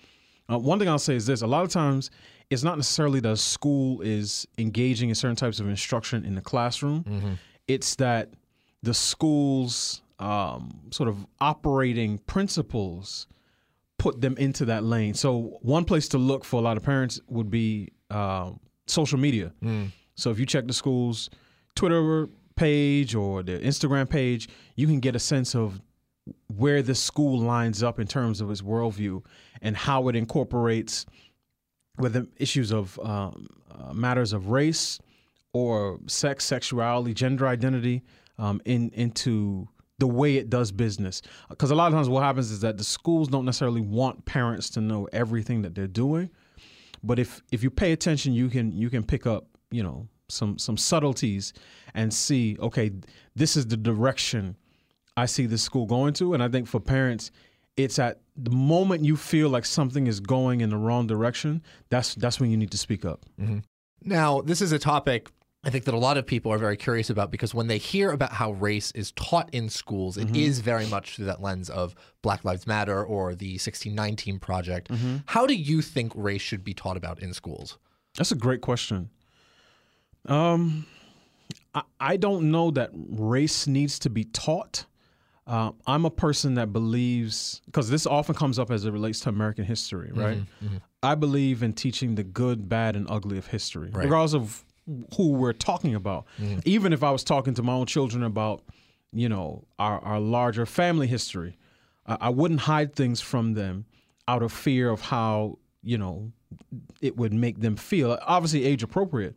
Uh, 0.48 0.60
one 0.60 0.78
thing 0.78 0.88
I'll 0.88 1.00
say 1.00 1.16
is 1.16 1.26
this: 1.26 1.42
a 1.42 1.48
lot 1.48 1.64
of 1.64 1.72
times 1.72 2.12
it's 2.50 2.64
not 2.64 2.78
necessarily 2.78 3.20
that 3.22 3.38
school 3.38 4.02
is 4.02 4.48
engaging 4.58 5.10
in 5.10 5.16
certain 5.16 5.36
types 5.36 5.60
of 5.60 5.68
instruction 5.68 6.26
in 6.26 6.36
the 6.36 6.42
classroom. 6.42 7.04
Mm-hmm. 7.04 7.34
It's 7.68 7.96
that 7.96 8.30
the 8.84 8.94
school's 8.94 10.02
um, 10.20 10.82
sort 10.92 11.10
of 11.10 11.26
operating 11.42 12.20
principles 12.20 13.28
put 13.98 14.22
them 14.22 14.38
into 14.38 14.66
that 14.66 14.84
lane. 14.84 15.14
So 15.14 15.58
one 15.62 15.86
place 15.86 16.08
to 16.10 16.18
look 16.18 16.46
for 16.46 16.58
a 16.58 16.62
lot 16.62 16.78
of 16.78 16.84
parents 16.84 17.20
would 17.28 17.50
be 17.50 17.90
uh, 18.12 18.52
social 18.88 19.18
media. 19.18 19.52
Mm. 19.64 19.92
So 20.16 20.30
if 20.30 20.40
you 20.40 20.46
check 20.46 20.68
the 20.68 20.74
school's 20.74 21.30
Twitter 21.76 22.28
page 22.56 23.16
or 23.16 23.44
the 23.44 23.60
Instagram 23.60 24.10
page, 24.10 24.48
you 24.76 24.88
can 24.88 25.00
get 25.00 25.16
a 25.16 25.20
sense 25.20 25.56
of 25.56 25.82
where 26.48 26.82
the 26.82 26.96
school 26.96 27.40
lines 27.40 27.84
up 27.84 28.00
in 28.00 28.08
terms 28.08 28.42
of 28.42 28.50
its 28.50 28.62
worldview 28.62 29.24
and 29.62 29.76
how 29.76 30.08
it 30.08 30.16
incorporates 30.16 31.06
whether 31.98 32.28
issues 32.38 32.72
of 32.72 33.00
um, 33.00 33.48
uh, 33.72 33.94
matters 33.94 34.34
of 34.34 34.50
race 34.50 35.00
or 35.54 36.00
sex, 36.08 36.46
sexuality, 36.46 37.14
gender 37.14 37.48
identity 37.48 38.04
um, 38.38 38.62
in 38.66 38.90
into 38.94 39.68
the 39.98 40.08
way 40.08 40.36
it 40.36 40.50
does 40.50 40.72
business. 40.72 41.22
Because 41.50 41.72
a 41.72 41.76
lot 41.76 41.88
of 41.88 41.94
times 41.94 42.10
what 42.10 42.24
happens 42.24 42.52
is 42.52 42.60
that 42.62 42.78
the 42.78 42.84
schools 42.84 43.30
don't 43.30 43.46
necessarily 43.46 43.82
want 43.82 44.26
parents 44.26 44.70
to 44.72 44.82
know 44.82 45.08
everything 45.14 45.62
that 45.62 45.74
they're 45.74 45.88
doing, 45.88 46.30
but 47.04 47.20
if 47.20 47.42
if 47.52 47.64
you 47.64 47.70
pay 47.70 47.92
attention, 47.92 48.34
you 48.34 48.50
can 48.50 48.72
you 48.74 48.90
can 48.90 49.04
pick 49.04 49.26
up 49.26 49.48
you 49.72 49.84
know 49.84 50.08
some 50.28 50.58
some 50.58 50.76
subtleties 50.76 51.54
and 51.94 52.14
see 52.14 52.58
okay 52.60 52.92
this 53.36 53.56
is 53.56 53.68
the 53.68 53.78
direction 53.78 54.58
I 55.18 55.28
see 55.28 55.46
this 55.46 55.62
school 55.62 55.86
going 55.86 56.14
to, 56.16 56.34
and 56.34 56.44
I 56.44 56.50
think 56.50 56.68
for 56.68 56.80
parents. 56.80 57.32
It's 57.78 58.00
at 58.00 58.22
the 58.36 58.52
moment 58.52 59.04
you 59.04 59.18
feel 59.18 59.50
like 59.50 59.66
something 59.66 60.08
is 60.08 60.20
going 60.20 60.62
in 60.62 60.70
the 60.70 60.78
wrong 60.78 61.08
direction. 61.08 61.62
That's 61.90 62.16
that's 62.16 62.40
when 62.40 62.52
you 62.52 62.58
need 62.58 62.72
to 62.72 62.78
speak 62.78 63.06
up. 63.06 63.26
Mm-hmm. 63.40 63.60
Now, 64.04 64.42
this 64.42 64.62
is 64.62 64.72
a 64.72 64.80
topic 64.80 65.30
I 65.66 65.72
think 65.72 65.86
that 65.86 65.96
a 65.96 65.98
lot 65.98 66.18
of 66.18 66.28
people 66.28 66.54
are 66.54 66.60
very 66.60 66.78
curious 66.78 67.10
about 67.10 67.32
because 67.32 67.56
when 67.56 67.66
they 67.66 67.80
hear 67.80 68.12
about 68.12 68.32
how 68.32 68.52
race 68.52 68.92
is 68.92 69.12
taught 69.14 69.50
in 69.52 69.68
schools, 69.68 70.16
it 70.16 70.28
mm-hmm. 70.28 70.36
is 70.36 70.60
very 70.60 70.86
much 70.86 71.16
through 71.16 71.26
that 71.26 71.42
lens 71.42 71.72
of 71.72 71.96
Black 72.22 72.46
Lives 72.46 72.68
Matter 72.68 73.04
or 73.04 73.34
the 73.34 73.54
1619 73.54 74.38
Project. 74.38 74.90
Mm-hmm. 74.90 75.18
How 75.26 75.48
do 75.48 75.56
you 75.56 75.82
think 75.82 76.14
race 76.16 76.44
should 76.44 76.64
be 76.64 76.76
taught 76.76 76.98
about 76.98 77.20
in 77.20 77.34
schools? 77.34 77.80
That's 78.16 78.32
a 78.32 78.36
great 78.36 78.62
question. 78.62 79.10
Um, 80.28 80.86
I, 81.74 81.82
I 82.00 82.18
don't 82.18 82.52
know 82.52 82.70
that 82.70 82.92
race 82.94 83.66
needs 83.66 83.98
to 84.00 84.10
be 84.12 84.26
taught. 84.26 84.86
Uh, 85.48 85.72
I'm 85.86 86.06
a 86.06 86.10
person 86.10 86.56
that 86.56 86.74
believes 86.74 87.62
because 87.68 87.90
this 87.90 88.08
often 88.08 88.34
comes 88.34 88.58
up 88.58 88.72
as 88.72 88.86
it 88.86 88.92
relates 88.92 89.20
to 89.22 89.30
American 89.30 89.64
history, 89.64 90.10
mm-hmm, 90.10 90.20
right? 90.20 90.38
Mm-hmm. 90.64 90.78
I 91.04 91.14
believe 91.14 91.62
in 91.62 91.74
teaching 91.74 92.16
the 92.16 92.24
good, 92.24 92.68
bad, 92.68 92.96
and 92.96 93.06
ugly 93.10 93.38
of 93.38 93.48
history, 93.48 93.92
regardless 93.94 94.34
of 94.34 94.66
who 95.16 95.34
we're 95.34 95.54
talking 95.54 95.94
about. 95.94 96.26
Mm-hmm. 96.42 96.60
Even 96.66 96.94
if 96.94 97.04
I 97.04 97.12
was 97.12 97.24
talking 97.24 97.54
to 97.56 97.64
my 97.64 97.74
own 97.74 97.86
children 97.86 98.24
about, 98.24 98.64
you 99.14 99.30
know, 99.30 99.66
our, 99.78 100.00
our 100.00 100.20
larger 100.20 100.66
family 100.66 101.06
history, 101.06 101.58
I, 102.08 102.18
I 102.22 102.30
wouldn't 102.30 102.62
hide 102.62 102.96
things 102.96 103.22
from 103.22 103.54
them 103.54 103.86
out 104.28 104.42
of 104.42 104.52
fear 104.52 104.90
of 104.90 105.02
how 105.02 105.60
you 105.84 106.00
know 106.00 106.32
it 107.02 107.18
would 107.18 107.34
make 107.34 107.60
them 107.60 107.76
feel. 107.76 108.18
Obviously, 108.24 108.66
age 108.66 108.82
appropriate. 108.82 109.36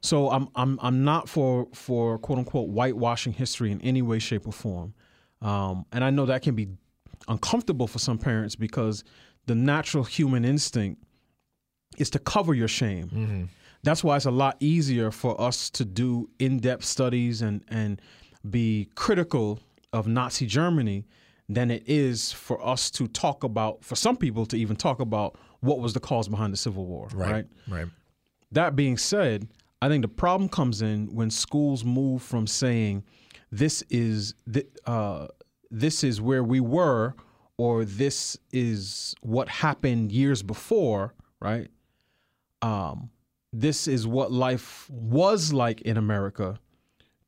So 0.00 0.30
I'm 0.30 0.48
I'm 0.54 0.78
I'm 0.82 1.04
not 1.04 1.28
for 1.28 1.68
for 1.72 2.18
quote 2.18 2.38
unquote 2.38 2.68
whitewashing 2.68 3.32
history 3.32 3.70
in 3.72 3.80
any 3.80 4.02
way, 4.02 4.18
shape, 4.18 4.46
or 4.46 4.52
form. 4.52 4.92
Um, 5.44 5.84
and 5.92 6.02
I 6.02 6.10
know 6.10 6.26
that 6.26 6.42
can 6.42 6.54
be 6.54 6.68
uncomfortable 7.28 7.86
for 7.86 7.98
some 7.98 8.18
parents 8.18 8.56
because 8.56 9.04
the 9.46 9.54
natural 9.54 10.02
human 10.02 10.44
instinct 10.44 11.02
is 11.98 12.10
to 12.10 12.18
cover 12.18 12.54
your 12.54 12.68
shame. 12.68 13.48
That's 13.82 14.02
why 14.02 14.16
it's 14.16 14.24
a 14.24 14.30
lot 14.30 14.56
easier 14.60 15.10
for 15.10 15.38
us 15.40 15.68
to 15.70 15.84
do 15.84 16.30
in-depth 16.38 16.84
studies 16.84 17.42
and 17.42 17.62
and 17.68 18.00
be 18.50 18.88
critical 18.94 19.60
of 19.92 20.06
Nazi 20.06 20.46
Germany 20.46 21.04
than 21.48 21.70
it 21.70 21.82
is 21.86 22.32
for 22.32 22.66
us 22.66 22.90
to 22.92 23.06
talk 23.06 23.44
about 23.44 23.84
for 23.84 23.96
some 23.96 24.16
people 24.16 24.46
to 24.46 24.56
even 24.56 24.76
talk 24.76 25.00
about 25.00 25.36
what 25.60 25.78
was 25.78 25.92
the 25.92 26.00
cause 26.00 26.28
behind 26.28 26.52
the 26.52 26.56
Civil 26.56 26.86
War, 26.86 27.08
right? 27.12 27.46
Right. 27.68 27.86
That 28.52 28.76
being 28.76 28.96
said, 28.96 29.48
I 29.82 29.88
think 29.88 30.02
the 30.02 30.08
problem 30.08 30.48
comes 30.48 30.80
in 30.80 31.14
when 31.14 31.30
schools 31.30 31.84
move 31.84 32.22
from 32.22 32.46
saying 32.46 33.04
this 33.58 33.82
is 33.88 34.34
th- 34.52 34.66
uh, 34.86 35.28
this 35.70 36.02
is 36.02 36.20
where 36.20 36.42
we 36.42 36.60
were, 36.60 37.14
or 37.56 37.84
this 37.84 38.36
is 38.52 39.14
what 39.22 39.48
happened 39.48 40.10
years 40.12 40.42
before, 40.42 41.14
right? 41.40 41.68
Um, 42.62 43.10
this 43.52 43.86
is 43.86 44.06
what 44.06 44.32
life 44.32 44.90
was 44.90 45.52
like 45.52 45.80
in 45.82 45.96
America, 45.96 46.58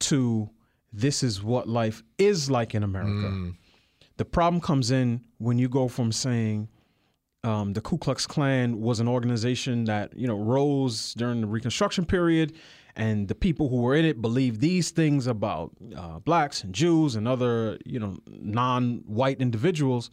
to 0.00 0.50
this 0.92 1.22
is 1.22 1.42
what 1.42 1.68
life 1.68 2.02
is 2.18 2.50
like 2.50 2.74
in 2.74 2.82
America. 2.82 3.52
The 4.16 4.24
problem 4.24 4.60
comes 4.60 4.90
in 4.90 5.20
when 5.38 5.58
you 5.58 5.68
go 5.68 5.88
from 5.88 6.10
saying 6.10 6.68
um, 7.44 7.72
the 7.74 7.80
Ku 7.80 7.98
Klux 7.98 8.26
Klan 8.26 8.80
was 8.80 8.98
an 8.98 9.06
organization 9.06 9.84
that 9.84 10.16
you 10.16 10.26
know 10.26 10.38
rose 10.38 11.14
during 11.14 11.40
the 11.40 11.46
Reconstruction 11.46 12.04
period, 12.04 12.54
and 12.96 13.28
the 13.28 13.34
people 13.34 13.68
who 13.68 13.76
were 13.82 13.94
in 13.94 14.04
it 14.04 14.20
believed 14.22 14.60
these 14.60 14.90
things 14.90 15.26
about 15.26 15.72
uh, 15.96 16.18
blacks 16.20 16.64
and 16.64 16.74
Jews 16.74 17.14
and 17.14 17.28
other 17.28 17.78
you 17.84 18.00
know 18.00 18.16
non-white 18.26 19.40
individuals. 19.40 20.10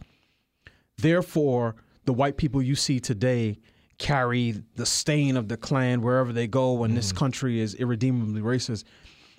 Therefore, 0.97 1.75
the 2.05 2.13
white 2.13 2.37
people 2.37 2.61
you 2.61 2.75
see 2.75 2.99
today 2.99 3.59
carry 3.97 4.61
the 4.75 4.85
stain 4.85 5.37
of 5.37 5.47
the 5.47 5.57
Klan 5.57 6.01
wherever 6.01 6.33
they 6.33 6.47
go, 6.47 6.73
when 6.73 6.93
this 6.95 7.11
country 7.11 7.59
is 7.59 7.73
irredeemably 7.75 8.41
racist. 8.41 8.83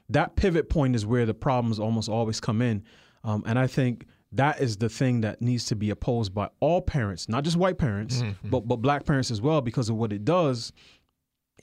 That 0.09 0.37
pivot 0.37 0.69
point 0.69 0.95
is 0.97 1.05
where 1.07 1.27
the 1.27 1.35
problems 1.35 1.79
almost 1.79 2.09
always 2.09 2.41
come 2.41 2.63
in, 2.63 2.83
um, 3.25 3.43
and 3.47 3.59
I 3.59 3.67
think 3.67 4.07
that 4.33 4.61
is 4.61 4.77
the 4.77 4.89
thing 4.89 5.21
that 5.21 5.41
needs 5.41 5.65
to 5.67 5.77
be 5.77 5.91
opposed 5.91 6.35
by 6.35 6.49
all 6.61 6.81
parents, 6.83 7.29
not 7.29 7.45
just 7.45 7.57
white 7.57 7.79
parents, 7.79 8.23
but 8.45 8.67
but 8.67 8.77
black 8.77 9.05
parents 9.05 9.31
as 9.31 9.41
well, 9.41 9.61
because 9.61 9.89
of 9.89 9.97
what 9.97 10.13
it 10.13 10.25
does. 10.25 10.73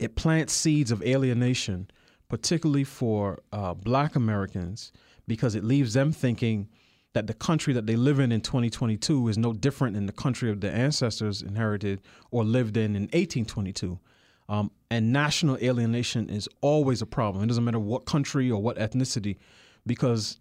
It 0.02 0.16
plants 0.16 0.52
seeds 0.52 0.92
of 0.92 1.04
alienation, 1.04 1.90
particularly 2.28 2.84
for 2.84 3.40
uh, 3.54 3.76
black 3.76 4.16
Americans, 4.16 4.92
because 5.28 5.54
it 5.54 5.64
leaves 5.64 5.94
them 5.94 6.12
thinking 6.12 6.70
that 7.14 7.28
the 7.28 7.36
country 7.36 7.72
that 7.74 7.86
they 7.86 7.96
live 7.96 8.20
in 8.20 8.32
in 8.32 8.42
2022 8.42 9.28
is 9.28 9.38
no 9.38 9.54
different 9.54 9.94
than 9.94 10.08
the 10.08 10.12
country 10.12 10.50
of 10.50 10.60
their 10.60 10.74
ancestors 10.74 11.44
inherited 11.44 12.02
or 12.32 12.44
lived 12.44 12.78
in 12.78 12.96
in 12.96 13.04
1822. 13.04 14.00
Um, 14.50 14.72
and 14.90 15.14
national 15.14 15.58
alienation 15.58 16.30
is 16.30 16.50
always 16.62 17.04
a 17.04 17.06
problem. 17.06 17.44
It 17.44 17.48
doesn't 17.48 17.64
matter 17.64 17.80
what 17.80 18.06
country 18.06 18.50
or 18.50 18.60
what 18.60 18.78
ethnicity, 18.78 19.38
because 19.86 20.40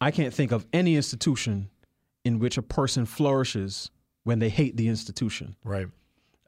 I 0.00 0.10
can't 0.10 0.34
think 0.34 0.50
of 0.50 0.66
any 0.72 0.96
institution 0.96 1.70
in 2.24 2.40
which 2.40 2.58
a 2.58 2.62
person 2.62 3.06
flourishes 3.06 3.92
when 4.24 4.40
they 4.40 4.48
hate 4.48 4.76
the 4.76 4.88
institution. 4.88 5.54
Right. 5.62 5.86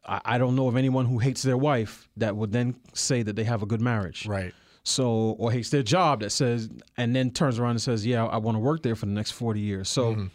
I, 0.09 0.21
I 0.25 0.39
don't 0.39 0.57
know 0.57 0.67
of 0.67 0.77
anyone 0.77 1.05
who 1.05 1.19
hates 1.19 1.43
their 1.43 1.57
wife 1.57 2.09
that 2.17 2.35
would 2.35 2.51
then 2.53 2.75
say 2.95 3.23
that 3.23 3.37
they 3.37 3.45
have 3.45 3.63
a 3.63 3.67
good 3.67 3.81
marriage. 3.81 4.27
Right. 4.27 4.53
So, 4.85 5.37
or 5.39 5.53
hates 5.53 5.69
their 5.71 5.83
job 5.83 6.21
that 6.21 6.31
says, 6.31 6.71
and 6.97 7.15
then 7.15 7.31
turns 7.31 7.59
around 7.59 7.73
and 7.73 7.83
says, 7.83 8.07
"Yeah, 8.07 8.25
I 8.25 8.39
want 8.39 8.55
to 8.57 8.61
work 8.61 8.83
there 8.83 8.97
for 8.97 9.05
the 9.05 9.13
next 9.13 9.33
forty 9.33 9.61
years." 9.61 9.89
So, 9.91 10.29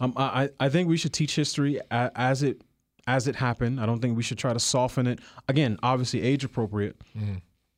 um, 0.00 0.12
I 0.16 0.50
I 0.60 0.68
think 0.68 0.88
we 0.88 0.98
should 0.98 1.14
teach 1.14 1.34
history 1.34 1.80
as 1.90 2.42
it 2.42 2.60
as 3.06 3.26
it 3.26 3.36
happened. 3.36 3.80
I 3.80 3.86
don't 3.86 4.00
think 4.00 4.16
we 4.16 4.22
should 4.22 4.36
try 4.38 4.52
to 4.52 4.60
soften 4.60 5.06
it. 5.06 5.20
Again, 5.48 5.78
obviously 5.82 6.20
age 6.22 6.44
appropriate. 6.44 6.96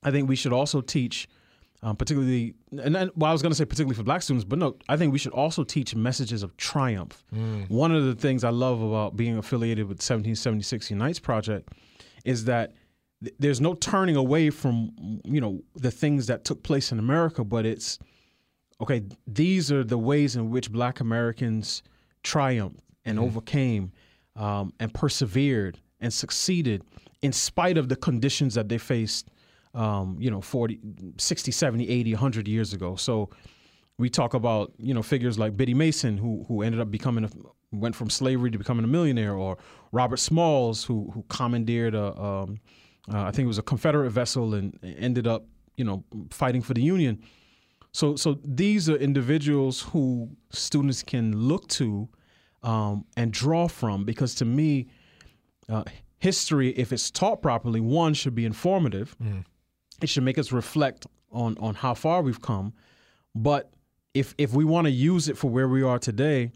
I 0.03 0.11
think 0.11 0.29
we 0.29 0.35
should 0.37 0.53
also 0.53 0.81
teach, 0.81 1.29
um, 1.83 1.95
particularly, 1.97 2.55
and 2.83 2.95
then, 2.95 3.11
well, 3.15 3.31
I 3.31 3.33
was 3.33 3.41
going 3.43 3.53
to 3.53 3.57
say 3.57 3.65
particularly 3.65 3.95
for 3.95 4.03
black 4.03 4.23
students, 4.23 4.45
but 4.45 4.59
no, 4.59 4.77
I 4.89 4.97
think 4.97 5.13
we 5.13 5.19
should 5.19 5.33
also 5.33 5.63
teach 5.63 5.95
messages 5.95 6.43
of 6.43 6.57
triumph. 6.57 7.25
One 7.69 7.95
of 7.95 8.05
the 8.05 8.15
things 8.15 8.43
I 8.43 8.51
love 8.51 8.83
about 8.83 9.17
being 9.17 9.39
affiliated 9.39 9.85
with 9.85 9.99
1776 9.99 10.91
Unites 10.91 11.21
Project 11.21 11.69
is 12.25 12.47
that 12.47 12.73
th- 13.23 13.35
there's 13.39 13.61
no 13.61 13.75
turning 13.75 14.17
away 14.17 14.51
from 14.51 14.91
you 15.25 15.41
know 15.41 15.63
the 15.77 15.91
things 15.93 16.27
that 16.27 16.45
took 16.45 16.63
place 16.65 16.91
in 16.91 16.99
America, 16.99 17.45
but 17.45 17.65
it's 17.65 17.99
okay. 18.81 19.03
These 19.27 19.71
are 19.71 19.85
the 19.85 19.99
ways 19.99 20.35
in 20.35 20.51
which 20.51 20.73
Black 20.73 20.99
Americans 21.01 21.83
triumphed 22.25 22.81
and 23.05 23.19
overcame 23.21 23.93
um, 24.35 24.73
and 24.81 24.93
persevered 24.93 25.79
and 26.01 26.13
succeeded 26.13 26.83
in 27.23 27.33
spite 27.33 27.79
of 27.79 27.89
the 27.89 27.97
conditions 27.97 28.55
that 28.55 28.69
they 28.69 28.79
faced. 28.79 29.29
Um, 29.79 30.17
you 30.19 30.29
know, 30.29 30.41
40, 30.41 30.81
60, 31.19 31.53
70, 31.53 31.89
80, 31.89 32.13
100 32.15 32.49
years 32.49 32.73
ago. 32.73 32.97
So 32.97 33.31
we 33.99 34.09
talk 34.09 34.35
about 34.35 34.73
you 34.79 34.95
know 34.95 35.03
figures 35.03 35.39
like 35.39 35.57
Biddy 35.57 35.75
Mason, 35.75 36.17
who 36.17 36.45
who 36.49 36.63
ended 36.63 36.81
up 36.81 36.91
becoming 36.91 37.25
a 37.25 37.31
went 37.71 37.95
from 37.95 38.09
slavery 38.09 38.51
to 38.51 38.59
becoming 38.59 38.85
a 38.85 38.89
millionaire, 38.89 39.35
or 39.35 39.59
Robert 39.93 40.19
Smalls, 40.19 40.85
who 40.85 41.11
who 41.13 41.25
commandeered 41.29 41.95
a 41.95 42.21
um, 42.21 42.61
uh, 43.13 43.23
I 43.23 43.31
think 43.31 43.45
it 43.45 43.49
was 43.49 43.59
a 43.59 43.63
Confederate 43.63 44.11
vessel 44.11 44.55
and 44.55 44.79
ended 44.83 45.27
up 45.27 45.47
you 45.77 45.85
know 45.85 46.05
fighting 46.31 46.63
for 46.63 46.75
the 46.75 46.83
Union. 46.83 47.23
So 47.93 48.17
so 48.17 48.39
these 48.45 48.89
are 48.89 48.97
individuals 48.97 49.83
who 49.83 50.31
students 50.51 51.03
can 51.03 51.37
look 51.37 51.69
to 51.69 52.09
um, 52.63 53.05
and 53.17 53.33
draw 53.33 53.67
from 53.69 54.05
because 54.05 54.35
to 54.37 54.45
me, 54.45 54.89
uh, 55.69 55.85
history, 56.19 56.71
if 56.71 56.93
it's 56.93 57.11
taught 57.11 57.43
properly, 57.43 57.81
one 57.81 58.15
should 58.15 58.35
be 58.35 58.45
informative. 58.45 59.17
It 60.03 60.09
should 60.09 60.23
make 60.23 60.39
us 60.39 60.53
reflect 60.53 61.07
on 61.31 61.57
on 61.59 61.75
how 61.75 61.95
far 61.95 62.23
we've 62.23 62.41
come. 62.41 62.73
But 63.35 63.71
if 64.15 64.35
if 64.39 64.53
we 64.53 64.65
want 64.65 64.87
to 64.87 64.91
use 64.91 65.29
it 65.29 65.37
for 65.37 65.51
where 65.51 65.69
we 65.69 65.83
are 65.83 65.99
today, 65.99 66.51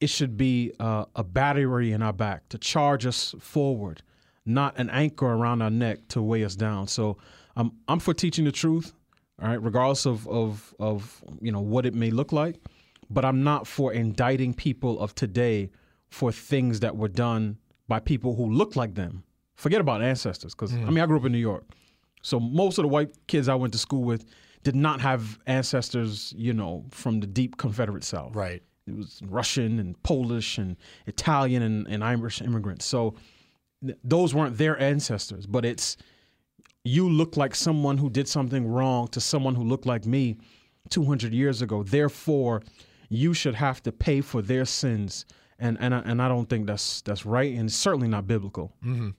it 0.00 0.08
should 0.08 0.36
be 0.36 0.72
uh, 0.80 1.04
a 1.14 1.24
battery 1.24 1.92
in 1.92 2.02
our 2.02 2.12
back 2.12 2.48
to 2.50 2.58
charge 2.58 3.06
us 3.06 3.34
forward, 3.40 4.02
not 4.44 4.78
an 4.78 4.90
anchor 4.90 5.26
around 5.26 5.62
our 5.62 5.70
neck 5.70 6.08
to 6.08 6.22
weigh 6.22 6.44
us 6.44 6.56
down. 6.56 6.86
So 6.86 7.16
um, 7.56 7.72
I'm 7.88 7.98
for 7.98 8.14
teaching 8.14 8.44
the 8.44 8.52
truth, 8.52 8.92
all 9.40 9.48
right, 9.48 9.62
regardless 9.62 10.06
of 10.06 10.26
of 10.28 10.74
of 10.78 11.22
you 11.40 11.52
know 11.52 11.60
what 11.60 11.86
it 11.86 11.94
may 11.94 12.10
look 12.10 12.32
like. 12.32 12.56
But 13.08 13.24
I'm 13.24 13.44
not 13.44 13.66
for 13.66 13.92
indicting 13.92 14.52
people 14.52 14.98
of 14.98 15.14
today 15.14 15.70
for 16.08 16.32
things 16.32 16.80
that 16.80 16.96
were 16.96 17.08
done 17.08 17.56
by 17.86 18.00
people 18.00 18.34
who 18.34 18.50
look 18.50 18.74
like 18.74 18.94
them. 18.94 19.22
Forget 19.54 19.80
about 19.80 20.02
ancestors, 20.02 20.54
because 20.54 20.72
I 20.74 20.90
mean 20.90 20.98
I 20.98 21.06
grew 21.06 21.18
up 21.18 21.24
in 21.24 21.32
New 21.32 21.38
York, 21.38 21.64
So 22.26 22.40
most 22.40 22.78
of 22.78 22.82
the 22.82 22.88
white 22.88 23.10
kids 23.28 23.48
I 23.48 23.54
went 23.54 23.72
to 23.74 23.78
school 23.78 24.02
with 24.02 24.26
did 24.64 24.74
not 24.74 25.00
have 25.00 25.38
ancestors, 25.46 26.34
you 26.36 26.52
know, 26.52 26.84
from 26.90 27.20
the 27.20 27.26
deep 27.26 27.56
Confederate 27.56 28.02
South. 28.02 28.34
Right. 28.34 28.64
It 28.88 28.96
was 28.96 29.20
Russian 29.24 29.78
and 29.78 30.02
Polish 30.02 30.58
and 30.58 30.76
Italian 31.06 31.62
and, 31.62 31.86
and 31.86 32.02
Irish 32.02 32.42
immigrants. 32.42 32.84
So 32.84 33.14
th- 33.80 33.96
those 34.02 34.34
weren't 34.34 34.58
their 34.58 34.76
ancestors, 34.80 35.46
but 35.46 35.64
it's 35.64 35.96
you 36.82 37.08
look 37.08 37.36
like 37.36 37.54
someone 37.54 37.96
who 37.96 38.10
did 38.10 38.26
something 38.26 38.66
wrong 38.66 39.06
to 39.08 39.20
someone 39.20 39.54
who 39.54 39.62
looked 39.62 39.86
like 39.86 40.04
me 40.04 40.36
200 40.90 41.32
years 41.32 41.62
ago. 41.62 41.84
Therefore, 41.84 42.60
you 43.08 43.34
should 43.34 43.54
have 43.54 43.84
to 43.84 43.92
pay 43.92 44.20
for 44.20 44.42
their 44.42 44.64
sins. 44.64 45.26
And 45.60 45.78
and 45.80 45.94
I, 45.94 46.00
and 46.00 46.20
I 46.20 46.26
don't 46.26 46.48
think 46.50 46.66
that's 46.66 47.02
that's 47.02 47.24
right 47.24 47.54
and 47.54 47.72
certainly 47.72 48.08
not 48.08 48.26
biblical. 48.26 48.72
Mm-hmm. 48.84 49.10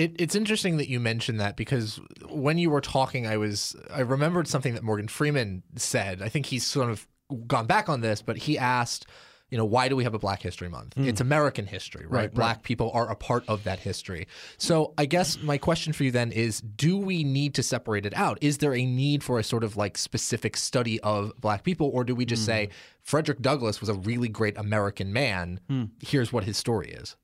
It, 0.00 0.16
it's 0.18 0.34
interesting 0.34 0.78
that 0.78 0.88
you 0.88 0.98
mentioned 0.98 1.40
that 1.40 1.56
because 1.56 2.00
when 2.30 2.56
you 2.56 2.70
were 2.70 2.80
talking, 2.80 3.26
I 3.26 3.36
was 3.36 3.76
I 3.92 4.00
remembered 4.00 4.48
something 4.48 4.74
that 4.74 4.82
Morgan 4.82 5.08
Freeman 5.08 5.62
said. 5.76 6.22
I 6.22 6.28
think 6.30 6.46
he's 6.46 6.64
sort 6.64 6.90
of 6.90 7.06
gone 7.46 7.66
back 7.66 7.88
on 7.88 8.00
this, 8.00 8.22
but 8.22 8.38
he 8.38 8.56
asked, 8.56 9.06
you 9.50 9.58
know, 9.58 9.64
why 9.64 9.88
do 9.88 9.96
we 9.96 10.04
have 10.04 10.14
a 10.14 10.18
Black 10.18 10.40
History 10.42 10.68
Month? 10.68 10.94
It's 10.96 11.20
American 11.20 11.66
history, 11.66 12.06
right? 12.06 12.20
Right, 12.22 12.34
Black 12.34 12.62
people 12.62 12.90
are 12.94 13.10
a 13.10 13.14
part 13.16 13.44
of 13.46 13.64
that 13.64 13.80
history. 13.80 14.26
So 14.58 14.94
I 14.96 15.06
guess 15.06 15.38
my 15.42 15.58
question 15.58 15.92
for 15.92 16.04
you 16.04 16.12
then 16.12 16.32
is, 16.32 16.60
do 16.60 16.96
we 16.96 17.22
need 17.22 17.54
to 17.56 17.62
separate 17.62 18.06
it 18.06 18.14
out? 18.16 18.38
Is 18.40 18.58
there 18.58 18.74
a 18.74 18.84
need 18.86 19.22
for 19.22 19.38
a 19.38 19.44
sort 19.44 19.64
of 19.64 19.76
like 19.76 19.98
specific 19.98 20.56
study 20.56 20.98
of 21.00 21.32
Black 21.40 21.62
people, 21.64 21.90
or 21.92 22.04
do 22.04 22.14
we 22.14 22.24
just 22.24 22.44
say 22.46 22.66
Hmm. 22.66 22.72
Frederick 23.02 23.40
Douglass 23.42 23.80
was 23.80 23.88
a 23.88 23.94
really 23.94 24.28
great 24.28 24.56
American 24.56 25.12
man? 25.12 25.60
Hmm. 25.68 25.84
Here's 26.00 26.32
what 26.32 26.44
his 26.44 26.56
story 26.56 26.90
is. 26.90 27.16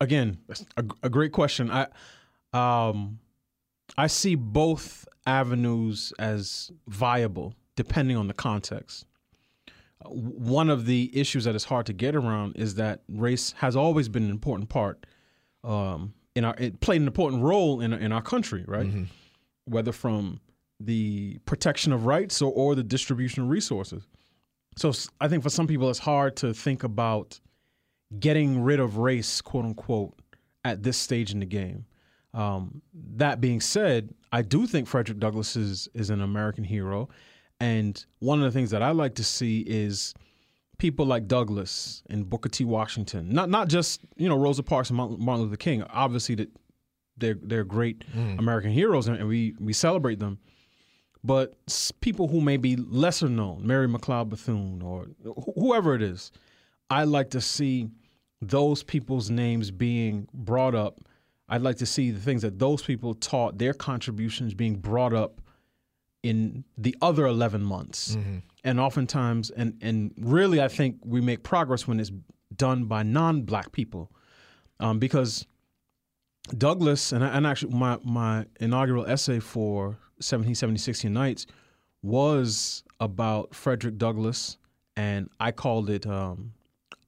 Again 0.00 0.38
a, 0.76 0.84
a 1.02 1.08
great 1.10 1.32
question. 1.32 1.70
I 1.70 1.86
um 2.52 3.18
i 3.96 4.06
see 4.06 4.34
both 4.34 5.06
avenues 5.26 6.12
as 6.18 6.70
viable 6.86 7.54
depending 7.76 8.16
on 8.16 8.26
the 8.26 8.34
context. 8.34 9.04
One 10.06 10.70
of 10.70 10.86
the 10.86 11.10
issues 11.18 11.44
that 11.44 11.54
is 11.54 11.64
hard 11.64 11.86
to 11.86 11.92
get 11.92 12.14
around 12.14 12.56
is 12.56 12.76
that 12.76 13.02
race 13.08 13.52
has 13.58 13.76
always 13.76 14.08
been 14.08 14.24
an 14.24 14.30
important 14.30 14.68
part 14.68 15.04
um 15.64 16.14
in 16.34 16.44
our 16.44 16.54
it 16.58 16.80
played 16.80 17.00
an 17.00 17.06
important 17.06 17.42
role 17.42 17.80
in 17.80 17.92
in 17.92 18.12
our 18.12 18.22
country 18.22 18.64
right? 18.66 18.86
Whether 19.66 19.92
from 19.92 20.40
the 20.80 21.38
protection 21.44 21.92
of 21.92 22.06
rights 22.06 22.40
or, 22.40 22.52
or 22.52 22.74
the 22.76 22.84
distribution 22.84 23.42
of 23.42 23.50
resources. 23.50 24.06
So 24.76 24.92
I 25.20 25.26
think 25.26 25.42
for 25.42 25.50
some 25.50 25.66
people 25.66 25.90
it's 25.90 25.98
hard 25.98 26.36
to 26.36 26.54
think 26.54 26.84
about 26.84 27.40
getting 28.18 28.62
rid 28.62 28.80
of 28.80 28.98
race, 28.98 29.40
quote 29.40 29.64
unquote, 29.64 30.14
at 30.64 30.82
this 30.82 30.96
stage 30.96 31.32
in 31.32 31.40
the 31.40 31.46
game. 31.46 31.86
Um, 32.34 32.82
that 33.16 33.40
being 33.40 33.60
said, 33.60 34.14
I 34.32 34.42
do 34.42 34.66
think 34.66 34.86
Frederick 34.86 35.18
Douglass 35.18 35.56
is 35.56 35.88
is 35.94 36.10
an 36.10 36.20
American 36.20 36.64
hero, 36.64 37.08
and 37.58 38.04
one 38.18 38.38
of 38.38 38.44
the 38.44 38.50
things 38.50 38.70
that 38.70 38.82
I 38.82 38.90
like 38.90 39.14
to 39.16 39.24
see 39.24 39.60
is 39.60 40.14
people 40.78 41.06
like 41.06 41.26
Douglass 41.26 42.02
and 42.10 42.28
Booker 42.28 42.48
T. 42.48 42.64
Washington, 42.64 43.30
not 43.32 43.48
not 43.48 43.68
just 43.68 44.00
you 44.16 44.28
know 44.28 44.36
Rosa 44.36 44.62
Parks 44.62 44.90
and 44.90 44.96
Martin 44.96 45.44
Luther 45.44 45.56
King. 45.56 45.82
Obviously, 45.84 46.34
that 46.36 46.50
they're 47.16 47.38
they're 47.42 47.64
great 47.64 48.04
American 48.38 48.70
heroes, 48.70 49.08
and, 49.08 49.26
we 49.26 49.54
we 49.58 49.72
celebrate 49.72 50.18
them. 50.18 50.38
But 51.24 51.56
people 52.00 52.28
who 52.28 52.40
may 52.40 52.58
be 52.58 52.76
lesser 52.76 53.28
known, 53.28 53.66
Mary 53.66 53.88
McLeod 53.88 54.28
Bethune 54.28 54.82
or 54.82 55.06
wh- 55.26 55.58
whoever 55.58 55.94
it 55.94 56.02
is, 56.02 56.30
I 56.90 57.04
like 57.04 57.30
to 57.30 57.40
see 57.40 57.88
those 58.40 58.82
people's 58.82 59.30
names 59.30 59.70
being 59.70 60.28
brought 60.32 60.74
up. 60.74 61.00
I'd 61.48 61.62
like 61.62 61.76
to 61.76 61.86
see 61.86 62.10
the 62.10 62.20
things 62.20 62.42
that 62.42 62.58
those 62.58 62.82
people 62.82 63.14
taught, 63.14 63.58
their 63.58 63.72
contributions 63.72 64.54
being 64.54 64.76
brought 64.76 65.14
up 65.14 65.40
in 66.22 66.64
the 66.76 66.96
other 67.00 67.26
11 67.26 67.62
months. 67.62 68.16
And 68.64 68.80
oftentimes, 68.80 69.50
and, 69.50 69.78
and 69.80 70.12
really, 70.18 70.60
I 70.60 70.68
think 70.68 70.98
we 71.04 71.20
make 71.20 71.42
progress 71.42 71.86
when 71.86 72.00
it's 72.00 72.12
done 72.54 72.84
by 72.84 73.02
non 73.02 73.42
black 73.42 73.72
people. 73.72 74.10
Um, 74.80 74.98
because 74.98 75.46
Douglass, 76.56 77.12
and, 77.12 77.24
I, 77.24 77.28
and 77.28 77.46
actually, 77.46 77.74
my, 77.74 77.98
my 78.04 78.46
inaugural 78.60 79.06
essay 79.06 79.40
for 79.40 79.98
1776 80.18 81.04
Unites 81.04 81.46
was 82.02 82.82
about 83.00 83.54
Frederick 83.54 83.98
Douglass, 83.98 84.58
and 84.96 85.28
I 85.40 85.52
called 85.52 85.90
it 85.90 86.06
um, 86.06 86.52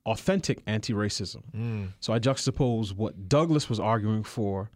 authentic 0.07 0.63
anti 0.67 0.93
racism. 0.93 1.93
So 2.01 2.13
I 2.13 2.19
juxtapose 2.19 2.93
what 2.95 3.29
Douglass 3.29 3.69
was 3.69 3.79
arguing 3.81 4.23
for 4.25 4.71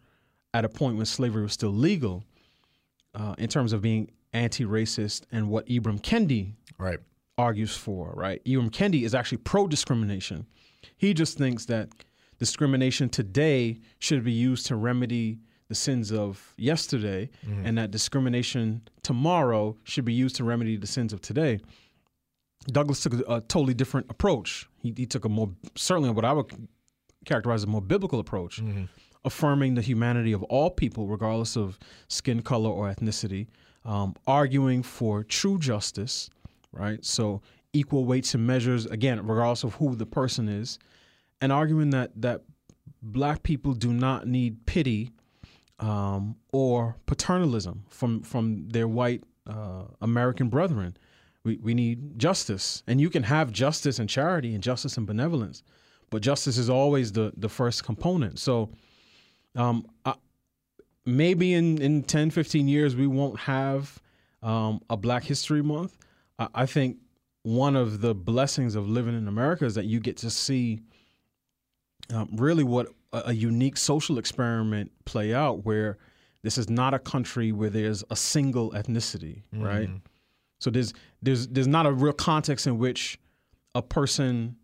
at 0.53 0.63
a 0.65 0.69
point 0.69 0.97
when 0.97 1.05
slavery 1.05 1.43
was 1.43 1.53
still 1.53 1.71
legal 1.71 2.23
uh, 3.13 3.35
in 3.37 3.47
terms 3.49 3.73
of 3.73 3.81
being 3.81 4.11
anti 4.33 4.65
racist 4.65 5.23
and 5.31 5.49
what 5.49 5.65
Ibram 5.67 6.01
Kendi 6.01 6.53
Right. 6.77 6.99
argues 7.37 7.75
for, 7.75 8.11
right? 8.15 8.43
Ibram 8.45 8.69
Kendi 8.69 9.03
is 9.03 9.15
actually 9.15 9.37
pro 9.39 9.67
discrimination. 9.67 10.45
He 10.97 11.13
just 11.13 11.37
thinks 11.37 11.65
that 11.65 11.89
discrimination 12.37 13.09
today 13.09 13.79
should 13.99 14.23
be 14.23 14.31
used 14.31 14.65
to 14.67 14.75
remedy 14.75 15.39
the 15.67 15.75
sins 15.75 16.11
of 16.11 16.53
yesterday, 16.57 17.29
and 17.63 17.75
that 17.77 17.89
discrimination 17.89 18.81
tomorrow 19.01 19.75
should 19.83 20.05
be 20.05 20.13
used 20.13 20.35
to 20.35 20.43
remedy 20.43 20.77
the 20.77 20.85
sins 20.85 21.11
of 21.11 21.21
today. 21.21 21.59
Douglass 22.67 23.01
took 23.01 23.13
a, 23.13 23.35
a 23.35 23.41
totally 23.41 23.73
different 23.73 24.07
approach. 24.09 24.67
He, 24.81 24.93
he 24.95 25.05
took 25.05 25.25
a 25.25 25.29
more, 25.29 25.49
certainly 25.75 26.09
what 26.09 26.25
I 26.25 26.33
would 26.33 26.51
characterize 27.25 27.59
as 27.59 27.63
a 27.65 27.67
more 27.67 27.81
biblical 27.81 28.19
approach, 28.19 28.61
affirming 29.23 29.75
the 29.75 29.81
humanity 29.81 30.31
of 30.31 30.43
all 30.43 30.69
people, 30.69 31.07
regardless 31.07 31.55
of 31.57 31.79
skin 32.07 32.41
color 32.41 32.69
or 32.69 32.93
ethnicity, 32.93 33.47
um, 33.83 34.15
arguing 34.27 34.83
for 34.83 35.23
true 35.23 35.57
justice, 35.59 36.29
right? 36.71 37.03
So 37.05 37.41
equal 37.73 38.05
weights 38.05 38.33
and 38.33 38.45
measures, 38.45 38.85
again, 38.85 39.25
regardless 39.25 39.63
of 39.63 39.75
who 39.75 39.95
the 39.95 40.05
person 40.05 40.47
is, 40.47 40.79
and 41.41 41.51
arguing 41.51 41.89
that 41.91 42.11
that 42.21 42.41
black 43.01 43.43
people 43.43 43.73
do 43.73 43.93
not 43.93 44.27
need 44.27 44.65
pity 44.65 45.11
um, 45.79 46.35
or 46.51 46.95
paternalism 47.05 47.83
from 47.89 48.21
from 48.21 48.69
their 48.69 48.87
white 48.87 49.23
uh, 49.47 49.83
American 50.01 50.49
brethren. 50.49 50.97
We, 51.45 51.57
we 51.57 51.73
need 51.73 52.19
justice, 52.19 52.83
and 52.87 52.99
you 52.99 53.09
can 53.09 53.23
have 53.23 53.51
justice 53.51 53.99
and 53.99 54.09
charity 54.09 54.53
and 54.53 54.63
justice 54.63 54.97
and 54.97 55.07
benevolence, 55.07 55.63
but 56.09 56.21
justice 56.21 56.57
is 56.57 56.69
always 56.69 57.11
the 57.11 57.31
the 57.37 57.49
first 57.49 57.83
component. 57.83 58.39
So, 58.39 58.71
um, 59.55 59.85
I, 60.05 60.15
maybe 61.05 61.53
in 61.53 61.81
in 61.81 62.03
10, 62.03 62.31
15 62.31 62.67
years 62.67 62.95
we 62.95 63.07
won't 63.07 63.39
have 63.39 63.99
um, 64.41 64.81
a 64.89 64.97
Black 64.97 65.23
History 65.23 65.61
Month. 65.61 65.97
I, 66.39 66.47
I 66.55 66.65
think 66.65 66.97
one 67.43 67.75
of 67.75 68.01
the 68.01 68.15
blessings 68.15 68.73
of 68.75 68.89
living 68.89 69.15
in 69.15 69.27
America 69.27 69.65
is 69.65 69.75
that 69.75 69.85
you 69.85 69.99
get 69.99 70.17
to 70.17 70.31
see 70.31 70.81
um, 72.11 72.29
really 72.33 72.63
what 72.63 72.87
a, 73.13 73.23
a 73.27 73.33
unique 73.33 73.77
social 73.77 74.17
experiment 74.17 74.91
play 75.05 75.33
out 75.33 75.63
where 75.63 75.97
this 76.41 76.57
is 76.57 76.69
not 76.69 76.93
a 76.93 76.99
country 76.99 77.51
where 77.51 77.69
there's 77.69 78.03
a 78.09 78.15
single 78.15 78.71
ethnicity, 78.71 79.43
right? 79.53 79.89
So 80.59 80.69
there's 80.69 80.93
there's 81.21 81.47
there's 81.47 81.67
not 81.67 81.85
a 81.85 81.91
real 81.91 82.13
context 82.13 82.67
in 82.67 82.77
which 82.77 83.19
a 83.73 83.81
person 83.81 84.55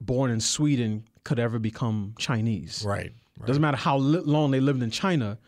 born 0.00 0.30
in 0.30 0.40
Sweden 0.40 1.04
could 1.24 1.38
ever 1.38 1.58
become 1.58 2.14
Chinese. 2.18 2.82
Right. 2.86 3.12
Doesn't 3.46 3.62
matter 3.62 3.76
how 3.76 3.96
li- 3.96 4.20
long 4.20 4.50
they 4.50 4.60
lived 4.60 4.82
in 4.82 4.90
China, 4.90 5.38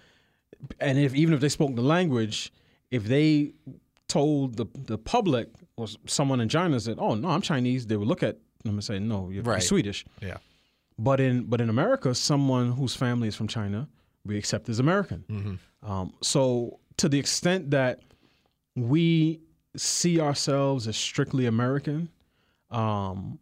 and 0.81 0.99
if 0.99 1.15
even 1.15 1.35
if 1.35 1.41
they 1.41 1.49
spoke 1.51 1.75
the 1.75 1.83
language, 1.83 2.53
if 2.91 3.05
they 3.05 3.53
told 4.09 4.57
the 4.57 4.67
the 4.87 4.97
public 4.97 5.49
or 5.77 5.87
someone 6.07 6.41
in 6.41 6.49
China 6.49 6.81
said, 6.81 6.97
"Oh 6.99 7.15
no, 7.15 7.29
I'm 7.29 7.43
Chinese," 7.43 7.87
they 7.87 7.97
would 7.97 8.09
look 8.09 8.23
at 8.23 8.39
them 8.65 8.75
and 8.75 8.85
say, 8.85 8.99
"No, 8.99 9.29
you're, 9.31 9.45
you're 9.45 9.61
Swedish." 9.61 10.07
Yeah. 10.23 10.39
But 10.99 11.21
in 11.21 11.45
but 11.45 11.61
in 11.61 11.69
America, 11.69 12.15
someone 12.15 12.73
whose 12.73 12.95
family 12.95 13.29
is 13.29 13.35
from 13.35 13.49
China, 13.49 13.89
we 14.25 14.39
accept 14.39 14.69
as 14.71 14.79
American. 14.79 15.59
Um, 15.83 16.15
so 16.23 16.79
to 16.99 17.09
the 17.09 17.19
extent 17.19 17.71
that 17.73 18.01
we 18.75 19.41
see 19.77 20.21
ourselves 20.21 20.87
as 20.87 20.97
strictly 20.97 21.47
American, 21.47 22.11
um, 22.71 23.39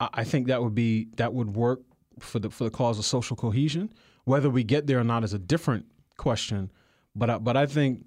I, 0.00 0.08
I 0.14 0.24
think 0.24 0.48
that 0.48 0.62
would 0.62 0.74
be 0.74 1.08
that 1.16 1.32
would 1.32 1.54
work 1.54 1.80
for 2.18 2.38
the 2.38 2.50
for 2.50 2.64
the 2.64 2.70
cause 2.70 2.98
of 2.98 3.04
social 3.04 3.36
cohesion. 3.36 3.92
Whether 4.24 4.50
we 4.50 4.64
get 4.64 4.86
there 4.86 4.98
or 4.98 5.04
not 5.04 5.22
is 5.24 5.32
a 5.32 5.38
different 5.38 5.86
question. 6.16 6.70
But 7.14 7.30
I, 7.30 7.38
but 7.38 7.56
I 7.56 7.66
think, 7.66 8.04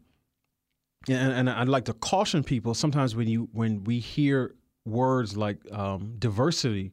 and, 1.07 1.33
and 1.33 1.49
I'd 1.49 1.67
like 1.69 1.85
to 1.85 1.93
caution 1.93 2.43
people. 2.43 2.73
Sometimes 2.73 3.15
when 3.15 3.27
you 3.27 3.49
when 3.53 3.83
we 3.83 3.99
hear 3.99 4.55
words 4.85 5.35
like 5.37 5.57
um, 5.71 6.15
diversity, 6.19 6.91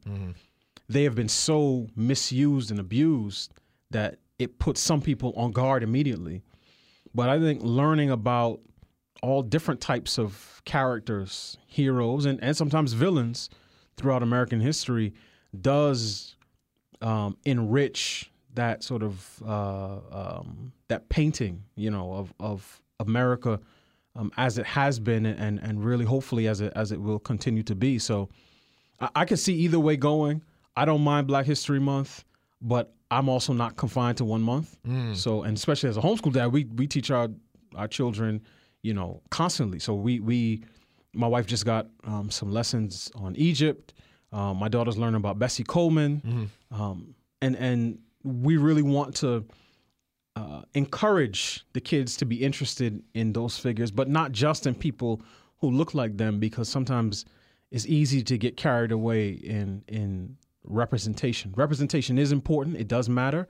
they 0.89 1.03
have 1.03 1.15
been 1.15 1.29
so 1.29 1.87
misused 1.95 2.71
and 2.71 2.79
abused 2.79 3.53
that 3.91 4.17
it 4.39 4.59
puts 4.59 4.81
some 4.81 5.01
people 5.01 5.33
on 5.35 5.51
guard 5.51 5.83
immediately. 5.83 6.41
But 7.13 7.29
I 7.29 7.39
think 7.39 7.61
learning 7.63 8.11
about 8.11 8.61
all 9.21 9.41
different 9.41 9.81
types 9.81 10.17
of 10.17 10.61
characters, 10.65 11.57
heroes, 11.67 12.25
and, 12.25 12.41
and 12.43 12.55
sometimes 12.55 12.93
villains 12.93 13.49
throughout 13.95 14.23
American 14.23 14.59
history 14.59 15.13
does 15.59 16.35
um, 17.01 17.37
enrich 17.45 18.31
that 18.53 18.83
sort 18.83 19.03
of 19.03 19.41
uh, 19.45 19.97
um, 20.11 20.71
that 20.87 21.09
painting, 21.09 21.63
you 21.75 21.91
know, 21.91 22.13
of 22.13 22.33
of 22.39 22.81
America 22.99 23.59
um, 24.15 24.31
as 24.37 24.57
it 24.57 24.65
has 24.65 24.99
been, 24.99 25.25
and 25.25 25.59
and 25.59 25.83
really 25.83 26.05
hopefully 26.05 26.47
as 26.47 26.61
it 26.61 26.73
as 26.75 26.91
it 26.91 26.99
will 26.99 27.19
continue 27.19 27.63
to 27.63 27.75
be. 27.75 27.99
So 27.99 28.29
I, 28.99 29.09
I 29.15 29.25
can 29.25 29.37
see 29.37 29.53
either 29.53 29.79
way 29.79 29.95
going. 29.95 30.41
I 30.75 30.85
don't 30.85 31.01
mind 31.01 31.27
Black 31.27 31.45
History 31.45 31.79
Month, 31.79 32.23
but 32.61 32.93
I'm 33.09 33.29
also 33.29 33.53
not 33.53 33.77
confined 33.77 34.17
to 34.17 34.25
one 34.25 34.41
month. 34.41 34.77
So 35.15 35.43
and 35.43 35.55
especially 35.55 35.89
as 35.89 35.97
a 35.97 36.01
homeschool 36.01 36.33
dad, 36.33 36.51
we 36.51 36.65
we 36.65 36.87
teach 36.87 37.11
our 37.11 37.29
our 37.75 37.87
children, 37.87 38.41
you 38.83 38.93
know, 38.93 39.21
constantly. 39.29 39.79
So 39.79 39.93
we 39.93 40.19
we 40.19 40.63
my 41.13 41.27
wife 41.27 41.45
just 41.47 41.65
got 41.65 41.87
um, 42.03 42.29
some 42.29 42.51
lessons 42.51 43.11
on 43.15 43.35
Egypt. 43.35 43.93
Um, 44.31 44.57
my 44.57 44.67
daughter's 44.67 44.97
learning 44.97 45.15
about 45.15 45.39
Bessie 45.39 45.63
Coleman, 45.63 46.49
um, 46.71 47.15
and 47.41 47.55
and 47.55 47.99
we 48.23 48.57
really 48.57 48.81
want 48.83 49.15
to 49.17 49.45
uh, 50.35 50.61
encourage 50.73 51.65
the 51.73 51.79
kids 51.81 52.17
to 52.17 52.25
be 52.25 52.35
interested 52.43 53.01
in 53.13 53.33
those 53.33 53.57
figures, 53.57 53.89
but 53.89 54.07
not 54.09 54.31
just 54.31 54.67
in 54.67 54.75
people 54.75 55.21
who 55.59 55.71
look 55.71 55.93
like 55.93 56.17
them, 56.17 56.39
because 56.39 56.69
sometimes 56.69 57.25
it's 57.71 57.85
easy 57.87 58.21
to 58.23 58.37
get 58.37 58.57
carried 58.57 58.91
away 58.91 59.29
in 59.29 59.83
in 59.87 60.37
representation. 60.63 61.53
Representation 61.55 62.17
is 62.17 62.31
important; 62.31 62.77
it 62.77 62.87
does 62.87 63.09
matter, 63.09 63.47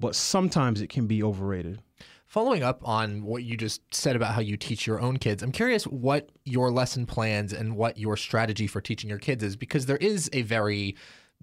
but 0.00 0.14
sometimes 0.14 0.80
it 0.80 0.88
can 0.88 1.06
be 1.06 1.22
overrated. 1.22 1.80
Following 2.26 2.64
up 2.64 2.86
on 2.86 3.22
what 3.22 3.44
you 3.44 3.56
just 3.56 3.82
said 3.94 4.16
about 4.16 4.34
how 4.34 4.40
you 4.40 4.56
teach 4.56 4.86
your 4.86 5.00
own 5.00 5.16
kids, 5.16 5.44
I'm 5.44 5.52
curious 5.52 5.84
what 5.84 6.30
your 6.44 6.72
lesson 6.72 7.06
plans 7.06 7.52
and 7.52 7.76
what 7.76 7.98
your 7.98 8.16
strategy 8.16 8.66
for 8.66 8.80
teaching 8.80 9.08
your 9.08 9.20
kids 9.20 9.44
is 9.44 9.54
because 9.54 9.86
there 9.86 9.96
is 9.98 10.28
a 10.32 10.42
very 10.42 10.96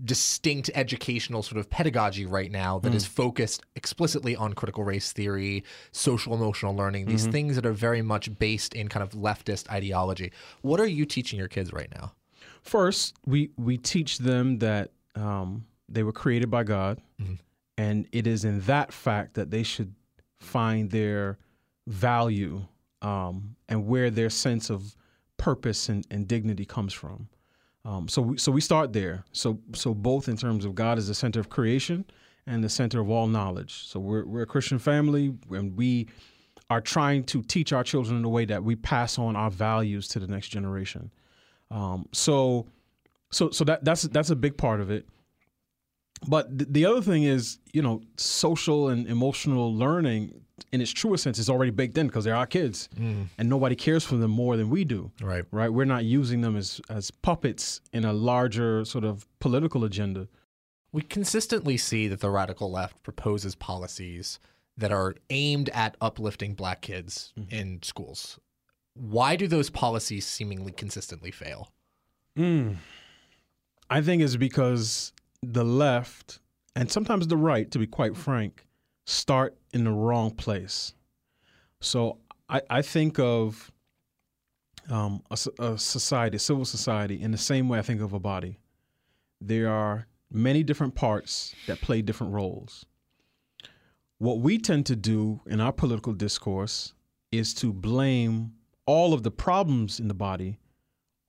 distinct 0.03 0.69
educational 0.73 1.41
sort 1.41 1.57
of 1.57 1.69
pedagogy 1.69 2.25
right 2.25 2.51
now 2.51 2.79
that 2.79 2.93
is 2.93 3.05
hmm. 3.05 3.13
focused 3.13 3.61
explicitly 3.75 4.35
on 4.35 4.53
critical 4.53 4.83
race 4.83 5.13
theory, 5.13 5.63
social 5.91 6.33
emotional 6.33 6.75
learning, 6.75 7.05
these 7.05 7.23
mm-hmm. 7.23 7.31
things 7.31 7.55
that 7.55 7.65
are 7.65 7.73
very 7.73 8.01
much 8.01 8.37
based 8.37 8.73
in 8.73 8.89
kind 8.89 9.03
of 9.03 9.11
leftist 9.11 9.69
ideology. 9.69 10.31
What 10.61 10.79
are 10.79 10.87
you 10.87 11.05
teaching 11.05 11.39
your 11.39 11.47
kids 11.47 11.71
right 11.71 11.89
now? 11.95 12.13
First, 12.61 13.15
we 13.25 13.51
we 13.57 13.77
teach 13.77 14.17
them 14.17 14.59
that 14.59 14.91
um, 15.15 15.65
they 15.87 16.03
were 16.03 16.13
created 16.13 16.49
by 16.49 16.63
God, 16.63 16.99
mm-hmm. 17.21 17.35
and 17.77 18.07
it 18.11 18.25
is 18.25 18.43
in 18.43 18.61
that 18.61 18.91
fact 18.91 19.35
that 19.35 19.51
they 19.51 19.63
should 19.63 19.93
find 20.43 20.89
their 20.89 21.37
value 21.87 22.61
um, 23.01 23.55
and 23.69 23.85
where 23.85 24.09
their 24.09 24.29
sense 24.29 24.69
of 24.69 24.95
purpose 25.37 25.89
and, 25.89 26.05
and 26.09 26.27
dignity 26.27 26.65
comes 26.65 26.93
from. 26.93 27.27
Um, 27.85 28.07
so 28.07 28.21
we, 28.21 28.37
so 28.37 28.51
we 28.51 28.61
start 28.61 28.93
there. 28.93 29.25
So 29.33 29.59
so 29.73 29.93
both 29.93 30.29
in 30.29 30.37
terms 30.37 30.63
of 30.63 30.73
God 30.73 30.97
as 30.97 31.07
the 31.07 31.15
center 31.15 31.39
of 31.39 31.49
creation 31.49 32.05
and 32.47 32.63
the 32.63 32.69
center 32.69 33.01
of 33.01 33.09
all 33.09 33.27
knowledge. 33.27 33.87
So 33.87 33.99
we're 33.99 34.25
we're 34.25 34.43
a 34.43 34.45
Christian 34.47 34.79
family, 34.79 35.33
and 35.49 35.75
we 35.75 36.07
are 36.69 36.81
trying 36.81 37.23
to 37.25 37.43
teach 37.43 37.73
our 37.73 37.83
children 37.83 38.17
in 38.17 38.25
a 38.25 38.29
way 38.29 38.45
that 38.45 38.63
we 38.63 38.75
pass 38.75 39.19
on 39.19 39.35
our 39.35 39.51
values 39.51 40.07
to 40.09 40.19
the 40.19 40.27
next 40.27 40.47
generation. 40.47 41.11
Um, 41.69 42.07
so, 42.11 42.67
so, 43.31 43.49
so 43.49 43.63
that 43.65 43.83
that's 43.83 44.03
that's 44.03 44.29
a 44.29 44.35
big 44.35 44.57
part 44.57 44.79
of 44.79 44.89
it. 44.89 45.07
But 46.27 46.57
th- 46.57 46.69
the 46.71 46.85
other 46.85 47.01
thing 47.01 47.23
is, 47.23 47.59
you 47.73 47.81
know, 47.81 48.01
social 48.17 48.89
and 48.89 49.07
emotional 49.07 49.75
learning, 49.75 50.41
in 50.71 50.81
its 50.81 50.91
truest 50.91 51.23
sense, 51.23 51.39
is 51.39 51.49
already 51.49 51.71
baked 51.71 51.97
in 51.97 52.07
because 52.07 52.23
they're 52.23 52.35
our 52.35 52.45
kids, 52.45 52.89
mm. 52.99 53.27
and 53.37 53.49
nobody 53.49 53.75
cares 53.75 54.03
for 54.03 54.15
them 54.15 54.31
more 54.31 54.57
than 54.57 54.69
we 54.69 54.83
do. 54.83 55.11
Right. 55.21 55.45
Right. 55.51 55.69
We're 55.69 55.85
not 55.85 56.05
using 56.05 56.41
them 56.41 56.55
as 56.55 56.81
as 56.89 57.11
puppets 57.11 57.81
in 57.91 58.05
a 58.05 58.13
larger 58.13 58.85
sort 58.85 59.03
of 59.03 59.27
political 59.39 59.83
agenda. 59.83 60.27
We 60.91 61.01
consistently 61.01 61.77
see 61.77 62.07
that 62.07 62.19
the 62.19 62.29
radical 62.29 62.71
left 62.71 63.01
proposes 63.01 63.55
policies 63.55 64.39
that 64.77 64.91
are 64.91 65.15
aimed 65.29 65.69
at 65.69 65.95
uplifting 66.01 66.53
black 66.53 66.81
kids 66.81 67.33
mm-hmm. 67.37 67.53
in 67.53 67.83
schools. 67.83 68.39
Why 68.95 69.35
do 69.35 69.47
those 69.47 69.69
policies 69.69 70.25
seemingly 70.25 70.71
consistently 70.71 71.31
fail? 71.31 71.71
Mm. 72.37 72.77
I 73.89 74.01
think 74.01 74.21
it's 74.21 74.35
because 74.35 75.12
the 75.51 75.63
left 75.63 76.39
and 76.75 76.91
sometimes 76.91 77.27
the 77.27 77.37
right, 77.37 77.69
to 77.71 77.79
be 77.79 77.87
quite 77.87 78.17
frank, 78.17 78.65
start 79.05 79.55
in 79.73 79.83
the 79.83 79.91
wrong 79.91 80.31
place. 80.31 80.93
So 81.81 82.19
I, 82.49 82.61
I 82.69 82.81
think 82.81 83.19
of 83.19 83.71
um, 84.89 85.21
a, 85.29 85.37
a 85.59 85.77
society, 85.77 86.37
civil 86.37 86.65
society, 86.65 87.21
in 87.21 87.31
the 87.31 87.37
same 87.37 87.69
way 87.69 87.79
I 87.79 87.83
think 87.83 88.01
of 88.01 88.13
a 88.13 88.19
body. 88.19 88.57
There 89.39 89.69
are 89.69 90.07
many 90.31 90.63
different 90.63 90.95
parts 90.95 91.53
that 91.67 91.81
play 91.81 92.01
different 92.01 92.33
roles. 92.33 92.85
What 94.17 94.39
we 94.39 94.57
tend 94.57 94.85
to 94.87 94.95
do 94.95 95.41
in 95.45 95.59
our 95.59 95.73
political 95.73 96.13
discourse 96.13 96.93
is 97.31 97.53
to 97.55 97.73
blame 97.73 98.53
all 98.85 99.13
of 99.13 99.23
the 99.23 99.31
problems 99.31 99.99
in 99.99 100.07
the 100.07 100.13
body 100.13 100.59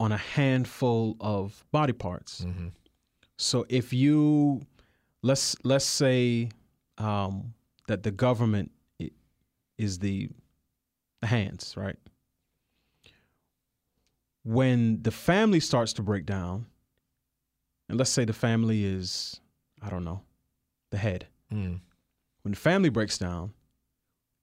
on 0.00 0.12
a 0.12 0.16
handful 0.16 1.16
of 1.20 1.64
body 1.72 1.92
parts. 1.92 2.44
So 3.44 3.66
if 3.68 3.92
you 3.92 4.62
let's 5.20 5.54
let's 5.64 5.84
say 5.84 6.48
um, 6.96 7.52
that 7.88 8.02
the 8.02 8.10
government 8.10 8.70
is 9.76 9.98
the 9.98 10.30
hands, 11.22 11.74
right? 11.76 11.98
When 14.44 15.02
the 15.02 15.10
family 15.10 15.60
starts 15.60 15.92
to 15.94 16.02
break 16.02 16.24
down, 16.24 16.64
and 17.90 17.98
let's 17.98 18.08
say 18.08 18.24
the 18.24 18.32
family 18.32 18.82
is 18.82 19.40
I 19.82 19.90
don't 19.90 20.04
know 20.04 20.22
the 20.90 20.96
head. 20.96 21.26
Mm. 21.52 21.80
When 22.42 22.52
the 22.52 22.58
family 22.58 22.88
breaks 22.88 23.18
down, 23.18 23.52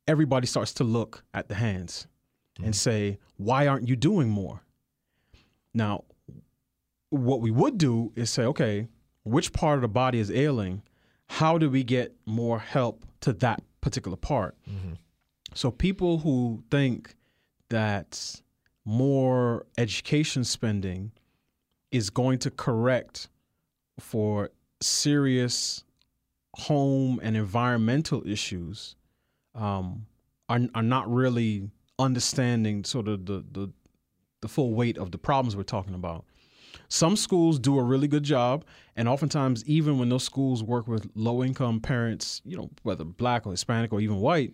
everybody 0.08 0.46
starts 0.46 0.74
to 0.74 0.84
look 0.84 1.24
at 1.34 1.50
the 1.50 1.56
hands 1.56 2.06
and 2.64 2.76
say, 2.76 3.18
"Why 3.38 3.66
aren't 3.66 3.88
you 3.88 3.96
doing 3.96 4.30
more?" 4.30 4.62
Now, 5.74 6.04
what 7.12 7.42
we 7.42 7.52
would 7.52 7.78
do 7.78 8.12
is 8.16 8.30
say, 8.30 8.44
okay, 8.44 8.88
which 9.24 9.54
part 9.54 9.76
of 9.76 9.82
the 9.84 9.88
body 9.88 10.18
is 10.20 10.32
ailing? 10.32 10.82
How 11.28 11.58
do 11.58 11.70
we 11.70 11.84
get 11.84 12.16
more 12.26 12.58
help 12.60 13.06
to 13.22 13.32
that 13.34 13.62
particular 13.82 14.18
part? 14.18 14.58
So, 15.54 15.70
people 15.70 16.18
who 16.20 16.64
think 16.72 17.16
that 17.70 18.42
more 18.86 19.66
education 19.78 20.44
spending 20.44 21.12
is 21.92 22.10
going 22.10 22.40
to 22.40 22.52
correct 22.52 23.28
for 24.00 24.50
serious 24.82 25.84
home 26.56 27.20
and 27.22 27.38
environmental 27.38 28.26
issues 28.28 28.96
um, 29.54 30.06
are, 30.50 30.62
are 30.74 30.84
not 30.84 31.10
really 31.12 31.70
understanding 32.00 32.84
sort 32.84 33.08
of 33.08 33.26
the, 33.26 33.44
the 33.52 33.72
the 34.42 34.48
full 34.48 34.74
weight 34.74 34.98
of 34.98 35.12
the 35.12 35.18
problems 35.20 35.56
we're 35.56 35.62
talking 35.64 35.94
about. 35.94 36.26
Some 36.90 37.16
schools 37.16 37.60
do 37.60 37.78
a 37.80 37.84
really 37.84 38.08
good 38.08 38.24
job, 38.24 38.66
and 38.96 39.08
oftentimes, 39.08 39.64
even 39.66 39.98
when 40.00 40.10
those 40.10 40.24
schools 40.24 40.64
work 40.64 40.88
with 40.88 41.10
low 41.16 41.44
income 41.44 41.80
parents, 41.80 42.42
you 42.46 42.58
know, 42.58 42.70
whether 42.84 43.04
black 43.04 43.46
or 43.46 43.52
Hispanic 43.52 43.94
or 43.94 44.02
even 44.02 44.18
white, 44.18 44.54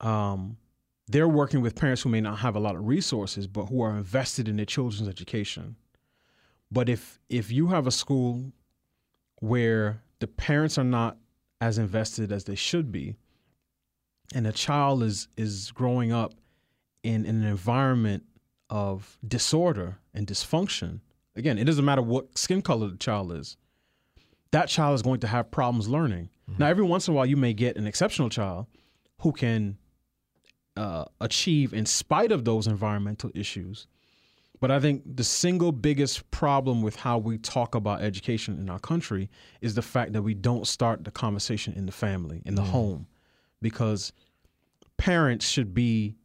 um, 0.00 0.56
they're 1.08 1.28
working 1.28 1.60
with 1.60 1.74
parents 1.74 2.02
who 2.02 2.08
may 2.08 2.20
not 2.20 2.38
have 2.38 2.56
a 2.56 2.60
lot 2.60 2.76
of 2.76 2.86
resources, 2.86 3.46
but 3.46 3.66
who 3.66 3.82
are 3.82 3.96
invested 3.96 4.48
in 4.48 4.56
their 4.56 4.66
children's 4.66 5.08
education. 5.08 5.76
But 6.70 6.88
if 6.88 7.18
if 7.28 7.50
you 7.50 7.68
have 7.68 7.86
a 7.86 7.90
school 7.90 8.52
where 9.40 10.02
the 10.20 10.28
parents 10.28 10.78
are 10.78 10.84
not 10.84 11.16
as 11.60 11.78
invested 11.78 12.30
as 12.30 12.44
they 12.44 12.54
should 12.54 12.92
be, 12.92 13.16
and 14.34 14.46
a 14.46 14.52
child 14.52 15.02
is 15.02 15.28
is 15.36 15.72
growing 15.72 16.12
up 16.12 16.34
in, 17.02 17.26
in 17.26 17.42
an 17.42 17.46
environment 17.46 18.24
of 18.68 19.18
disorder 19.26 19.98
and 20.14 20.26
dysfunction, 20.26 21.00
again, 21.40 21.58
it 21.58 21.64
doesn't 21.64 21.84
matter 21.84 22.02
what 22.02 22.38
skin 22.38 22.62
color 22.62 22.88
the 22.88 22.96
child 22.96 23.32
is, 23.32 23.56
that 24.52 24.68
child 24.68 24.94
is 24.94 25.02
going 25.02 25.20
to 25.20 25.26
have 25.26 25.50
problems 25.50 25.88
learning. 25.88 26.30
Now, 26.58 26.66
every 26.66 26.84
once 26.84 27.08
in 27.08 27.14
a 27.14 27.16
while, 27.16 27.26
you 27.26 27.36
may 27.36 27.52
get 27.52 27.76
an 27.76 27.86
exceptional 27.86 28.28
child 28.28 28.66
who 29.20 29.32
can 29.32 29.78
uh, 30.76 31.04
achieve 31.20 31.72
in 31.72 31.86
spite 31.86 32.32
of 32.32 32.44
those 32.44 32.66
environmental 32.66 33.30
issues. 33.34 33.86
But 34.60 34.70
I 34.70 34.78
think 34.80 35.02
the 35.06 35.24
single 35.24 35.72
biggest 35.72 36.30
problem 36.30 36.82
with 36.82 36.96
how 36.96 37.18
we 37.18 37.38
talk 37.38 37.74
about 37.74 38.02
education 38.02 38.58
in 38.58 38.68
our 38.68 38.78
country 38.78 39.30
is 39.60 39.74
the 39.74 39.82
fact 39.82 40.12
that 40.12 40.22
we 40.22 40.34
don't 40.34 40.66
start 40.66 41.04
the 41.04 41.10
conversation 41.10 41.72
in 41.74 41.86
the 41.86 41.92
family, 41.92 42.42
in 42.44 42.56
the 42.56 42.62
home, 42.62 43.06
because 43.62 44.12
parents 44.98 45.48
should 45.48 45.72
be 45.72 46.16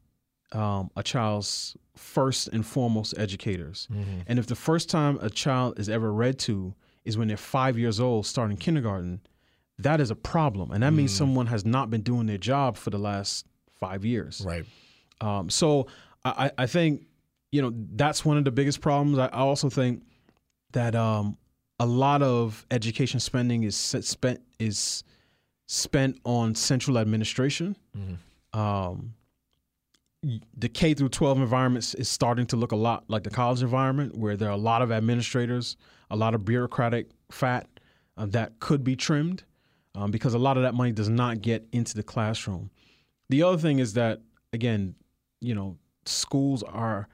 um, 0.55 0.89
a 0.95 1.03
child's 1.03 1.75
first 1.95 2.47
and 2.47 2.65
foremost 2.65 3.13
educators. 3.17 3.87
And 4.27 4.39
if 4.39 4.47
the 4.47 4.55
first 4.55 4.89
time 4.89 5.19
a 5.21 5.29
child 5.29 5.79
is 5.79 5.89
ever 5.89 6.11
read 6.11 6.39
to 6.39 6.73
is 7.03 7.17
when 7.17 7.27
they're 7.27 7.37
five 7.37 7.77
years 7.77 7.99
old, 7.99 8.25
starting 8.25 8.57
kindergarten, 8.57 9.21
that 9.79 9.99
is 9.99 10.09
a 10.11 10.15
problem. 10.15 10.71
And 10.71 10.81
that 10.83 10.91
means 10.93 11.11
someone 11.13 11.47
has 11.47 11.65
not 11.65 11.89
been 11.89 12.01
doing 12.01 12.25
their 12.27 12.37
job 12.37 12.77
for 12.77 12.89
the 12.89 12.97
last 12.97 13.45
five 13.79 14.05
years. 14.05 14.41
Right. 14.45 14.65
Um, 15.21 15.49
so 15.49 15.87
I, 16.23 16.51
I 16.57 16.65
think 16.65 17.05
you 17.51 17.61
know 17.61 17.71
that's 17.93 18.25
one 18.25 18.37
of 18.37 18.45
the 18.45 18.51
biggest 18.51 18.81
problems. 18.81 19.17
I 19.17 19.27
also 19.27 19.69
think 19.69 20.03
that 20.71 20.95
um, 20.95 21.37
a 21.79 21.85
lot 21.85 22.21
of 22.21 22.65
education 22.71 23.19
spending 23.19 23.63
is 23.63 23.75
spent 23.75 24.41
is 24.59 25.03
spent 25.67 26.19
on 26.23 26.55
central 26.55 26.97
administration, 26.97 27.75
um, 28.53 29.13
the 30.57 30.69
K 30.69 30.93
through 30.93 31.09
12 31.09 31.39
environment 31.39 31.95
is 31.97 32.09
starting 32.09 32.45
to 32.47 32.55
look 32.55 32.71
a 32.71 32.75
lot 32.75 33.03
like 33.07 33.23
the 33.23 33.29
college 33.29 33.61
environment, 33.61 34.17
where 34.17 34.35
there 34.35 34.49
are 34.49 34.53
a 34.53 34.57
lot 34.57 34.81
of 34.81 34.91
administrators, 34.91 35.77
a 36.09 36.15
lot 36.15 36.33
of 36.33 36.45
bureaucratic 36.45 37.09
fat 37.31 37.67
uh, 38.17 38.25
that 38.27 38.59
could 38.59 38.83
be 38.83 38.95
trimmed, 38.95 39.43
um, 39.93 40.11
because 40.11 40.33
a 40.33 40.39
lot 40.39 40.57
of 40.57 40.63
that 40.63 40.73
money 40.73 40.91
does 40.91 41.09
not 41.09 41.41
get 41.41 41.67
into 41.71 41.95
the 41.95 42.03
classroom. 42.03 42.69
The 43.29 43.43
other 43.43 43.57
thing 43.57 43.79
is 43.79 43.93
that 43.93 44.21
again, 44.53 44.95
you 45.41 45.53
know, 45.53 45.77
schools 46.05 46.63
are 46.63 47.07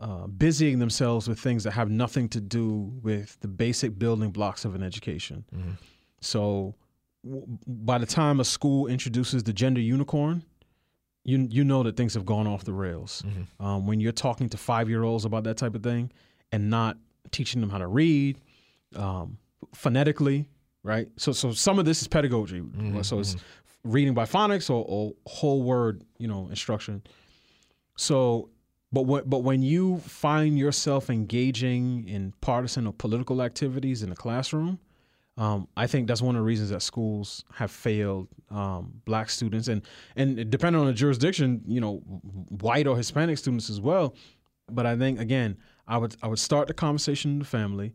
uh, 0.00 0.26
busying 0.26 0.78
themselves 0.78 1.28
with 1.28 1.38
things 1.38 1.64
that 1.64 1.72
have 1.72 1.90
nothing 1.90 2.28
to 2.30 2.40
do 2.40 2.92
with 3.02 3.38
the 3.40 3.48
basic 3.48 3.98
building 3.98 4.30
blocks 4.30 4.64
of 4.64 4.74
an 4.74 4.82
education. 4.82 5.44
Mm-hmm. 5.54 5.70
So, 6.20 6.74
w- 7.24 7.46
by 7.66 7.98
the 7.98 8.06
time 8.06 8.40
a 8.40 8.44
school 8.44 8.88
introduces 8.88 9.44
the 9.44 9.52
gender 9.52 9.80
unicorn, 9.80 10.42
you 11.24 11.46
you 11.50 11.64
know 11.64 11.82
that 11.82 11.96
things 11.96 12.14
have 12.14 12.26
gone 12.26 12.46
off 12.46 12.64
the 12.64 12.72
rails. 12.72 13.22
Mm-hmm. 13.26 13.64
Um, 13.64 13.86
when 13.86 14.00
you're 14.00 14.12
talking 14.12 14.48
to 14.50 14.56
five 14.56 14.88
year 14.88 15.02
olds 15.02 15.24
about 15.24 15.44
that 15.44 15.56
type 15.56 15.74
of 15.74 15.82
thing 15.82 16.10
and 16.50 16.70
not 16.70 16.96
teaching 17.30 17.60
them 17.60 17.70
how 17.70 17.78
to 17.78 17.86
read 17.86 18.38
um, 18.96 19.38
phonetically, 19.74 20.48
right? 20.82 21.08
So 21.16 21.32
so 21.32 21.52
some 21.52 21.78
of 21.78 21.84
this 21.84 22.02
is 22.02 22.08
pedagogy. 22.08 22.60
Mm-hmm. 22.60 23.02
So 23.02 23.20
it's 23.20 23.36
mm-hmm. 23.36 23.90
reading 23.90 24.14
by 24.14 24.24
phonics 24.24 24.68
or, 24.68 24.84
or, 24.86 25.12
whole 25.26 25.62
word, 25.62 26.04
you 26.18 26.28
know, 26.28 26.48
instruction. 26.48 27.02
So, 27.96 28.50
but 28.90 29.02
what 29.02 29.30
but 29.30 29.40
when 29.40 29.62
you 29.62 29.98
find 29.98 30.58
yourself 30.58 31.08
engaging 31.08 32.08
in 32.08 32.32
partisan 32.40 32.86
or 32.86 32.92
political 32.92 33.42
activities 33.42 34.02
in 34.02 34.10
the 34.10 34.16
classroom, 34.16 34.78
um, 35.38 35.66
I 35.76 35.86
think 35.86 36.08
that's 36.08 36.20
one 36.20 36.36
of 36.36 36.40
the 36.40 36.44
reasons 36.44 36.70
that 36.70 36.82
schools 36.82 37.44
have 37.54 37.70
failed 37.70 38.28
um, 38.50 39.00
black 39.06 39.30
students, 39.30 39.68
and 39.68 39.82
and 40.14 40.50
depending 40.50 40.80
on 40.80 40.86
the 40.86 40.92
jurisdiction, 40.92 41.62
you 41.66 41.80
know, 41.80 41.96
white 42.60 42.86
or 42.86 42.96
Hispanic 42.96 43.38
students 43.38 43.70
as 43.70 43.80
well. 43.80 44.14
But 44.70 44.84
I 44.84 44.96
think 44.96 45.20
again, 45.20 45.56
I 45.88 45.96
would 45.96 46.16
I 46.22 46.26
would 46.26 46.38
start 46.38 46.68
the 46.68 46.74
conversation 46.74 47.32
in 47.32 47.38
the 47.38 47.46
family, 47.46 47.94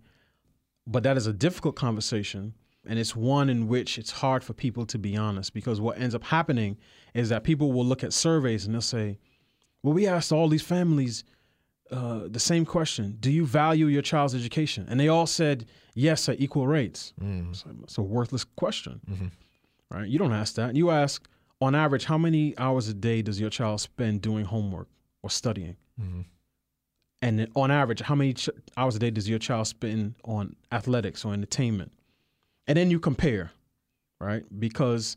but 0.88 1.04
that 1.04 1.16
is 1.16 1.28
a 1.28 1.34
difficult 1.34 1.76
conversation, 1.76 2.56
and 2.88 2.98
it's 2.98 3.16
one 3.16 3.50
in 3.50 3.68
which 3.68 4.00
it's 4.00 4.12
hard 4.12 4.44
for 4.44 4.54
people 4.54 4.88
to 4.88 4.98
be 4.98 5.16
honest 5.16 5.54
because 5.54 5.80
what 5.80 6.00
ends 6.00 6.16
up 6.16 6.24
happening 6.24 6.78
is 7.14 7.30
that 7.30 7.44
people 7.44 7.72
will 7.72 7.86
look 7.86 8.04
at 8.04 8.14
surveys 8.14 8.66
and 8.66 8.74
they'll 8.74 8.82
say, 8.82 9.20
"Well, 9.84 9.94
we 9.94 10.08
asked 10.08 10.32
all 10.32 10.50
these 10.50 10.64
families." 10.64 11.24
Uh, 11.92 12.28
the 12.28 12.40
same 12.40 12.66
question: 12.66 13.18
Do 13.20 13.32
you 13.32 13.46
value 13.46 13.88
your 13.88 14.02
child's 14.02 14.36
education? 14.36 14.86
And 14.90 15.00
they 15.00 15.08
all 15.08 15.28
said 15.28 15.66
yes 15.94 16.30
at 16.30 16.40
equal 16.40 16.68
rates. 16.68 17.14
Mm. 17.22 17.50
It's, 17.50 17.66
it's, 17.84 17.98
a 17.98 18.02
worthless 18.02 18.44
question, 18.44 19.02
mm-hmm. 19.10 19.28
right? 19.90 20.08
You 20.08 20.20
don't 20.20 20.34
ask 20.34 20.56
that. 20.56 20.76
You 20.76 20.92
ask, 20.92 21.28
on 21.60 21.76
average, 21.76 22.06
how 22.06 22.18
many 22.18 22.58
hours 22.58 22.88
a 22.88 22.94
day 22.94 23.22
does 23.22 23.40
your 23.40 23.50
child 23.50 23.82
spend 23.82 24.22
doing 24.22 24.46
homework 24.46 24.88
or 25.24 25.30
studying? 25.30 25.76
Mm-hmm. 26.00 26.22
And 27.22 27.48
on 27.56 27.72
average, 27.72 28.02
how 28.02 28.16
many 28.16 28.34
ch- 28.34 28.50
hours 28.78 28.96
a 28.96 29.00
day 29.00 29.10
does 29.10 29.28
your 29.28 29.40
child 29.40 29.68
spend 29.68 30.16
on 30.24 30.56
athletics 30.72 31.26
or 31.26 31.34
entertainment? 31.34 31.92
And 32.68 32.78
then 32.78 32.92
you 32.92 33.00
compare, 33.00 33.52
right? 34.22 34.44
Because 34.60 35.16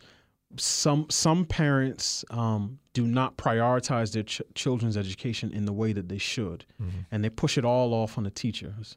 some 0.56 1.06
some 1.10 1.44
parents 1.44 2.24
um, 2.30 2.78
do 2.92 3.06
not 3.06 3.36
prioritize 3.36 4.12
their 4.12 4.22
ch- 4.22 4.42
children's 4.54 4.96
education 4.96 5.52
in 5.52 5.64
the 5.64 5.72
way 5.72 5.92
that 5.92 6.08
they 6.08 6.18
should, 6.18 6.64
mm-hmm. 6.80 7.00
and 7.10 7.24
they 7.24 7.30
push 7.30 7.56
it 7.56 7.64
all 7.64 7.94
off 7.94 8.18
on 8.18 8.24
the 8.24 8.30
teachers. 8.30 8.96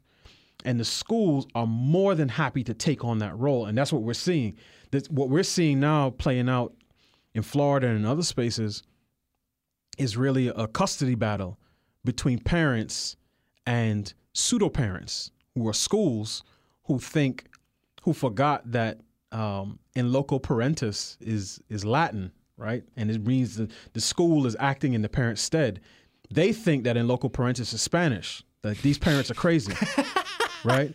And 0.64 0.80
the 0.80 0.84
schools 0.84 1.46
are 1.54 1.66
more 1.66 2.14
than 2.14 2.28
happy 2.28 2.64
to 2.64 2.74
take 2.74 3.04
on 3.04 3.18
that 3.18 3.36
role. 3.38 3.66
And 3.66 3.76
that's 3.76 3.92
what 3.92 4.02
we're 4.02 4.14
seeing. 4.14 4.56
That 4.92 5.10
what 5.10 5.28
we're 5.28 5.42
seeing 5.42 5.78
now 5.78 6.10
playing 6.10 6.48
out 6.48 6.74
in 7.34 7.42
Florida 7.42 7.88
and 7.88 7.98
in 7.98 8.04
other 8.06 8.22
spaces 8.22 8.82
is 9.98 10.16
really 10.16 10.48
a 10.48 10.66
custody 10.66 11.14
battle 11.14 11.58
between 12.04 12.38
parents 12.38 13.16
and 13.66 14.12
pseudo 14.32 14.68
parents 14.68 15.30
who 15.54 15.68
are 15.68 15.72
schools 15.72 16.42
who 16.84 16.98
think 16.98 17.46
who 18.02 18.12
forgot 18.12 18.70
that 18.70 19.00
um, 19.34 19.78
in 19.94 20.12
loco 20.12 20.38
parentis 20.38 21.16
is 21.20 21.60
is 21.68 21.84
Latin, 21.84 22.32
right? 22.56 22.84
And 22.96 23.10
it 23.10 23.26
means 23.26 23.56
that 23.56 23.70
the 23.92 24.00
school 24.00 24.46
is 24.46 24.56
acting 24.60 24.94
in 24.94 25.02
the 25.02 25.08
parent's 25.08 25.42
stead. 25.42 25.80
They 26.30 26.52
think 26.52 26.84
that 26.84 26.96
in 26.96 27.06
loco 27.08 27.28
parentis 27.28 27.74
is 27.74 27.82
Spanish. 27.82 28.42
That 28.62 28.78
these 28.78 28.96
parents 28.96 29.30
are 29.30 29.34
crazy. 29.34 29.74
right? 30.64 30.94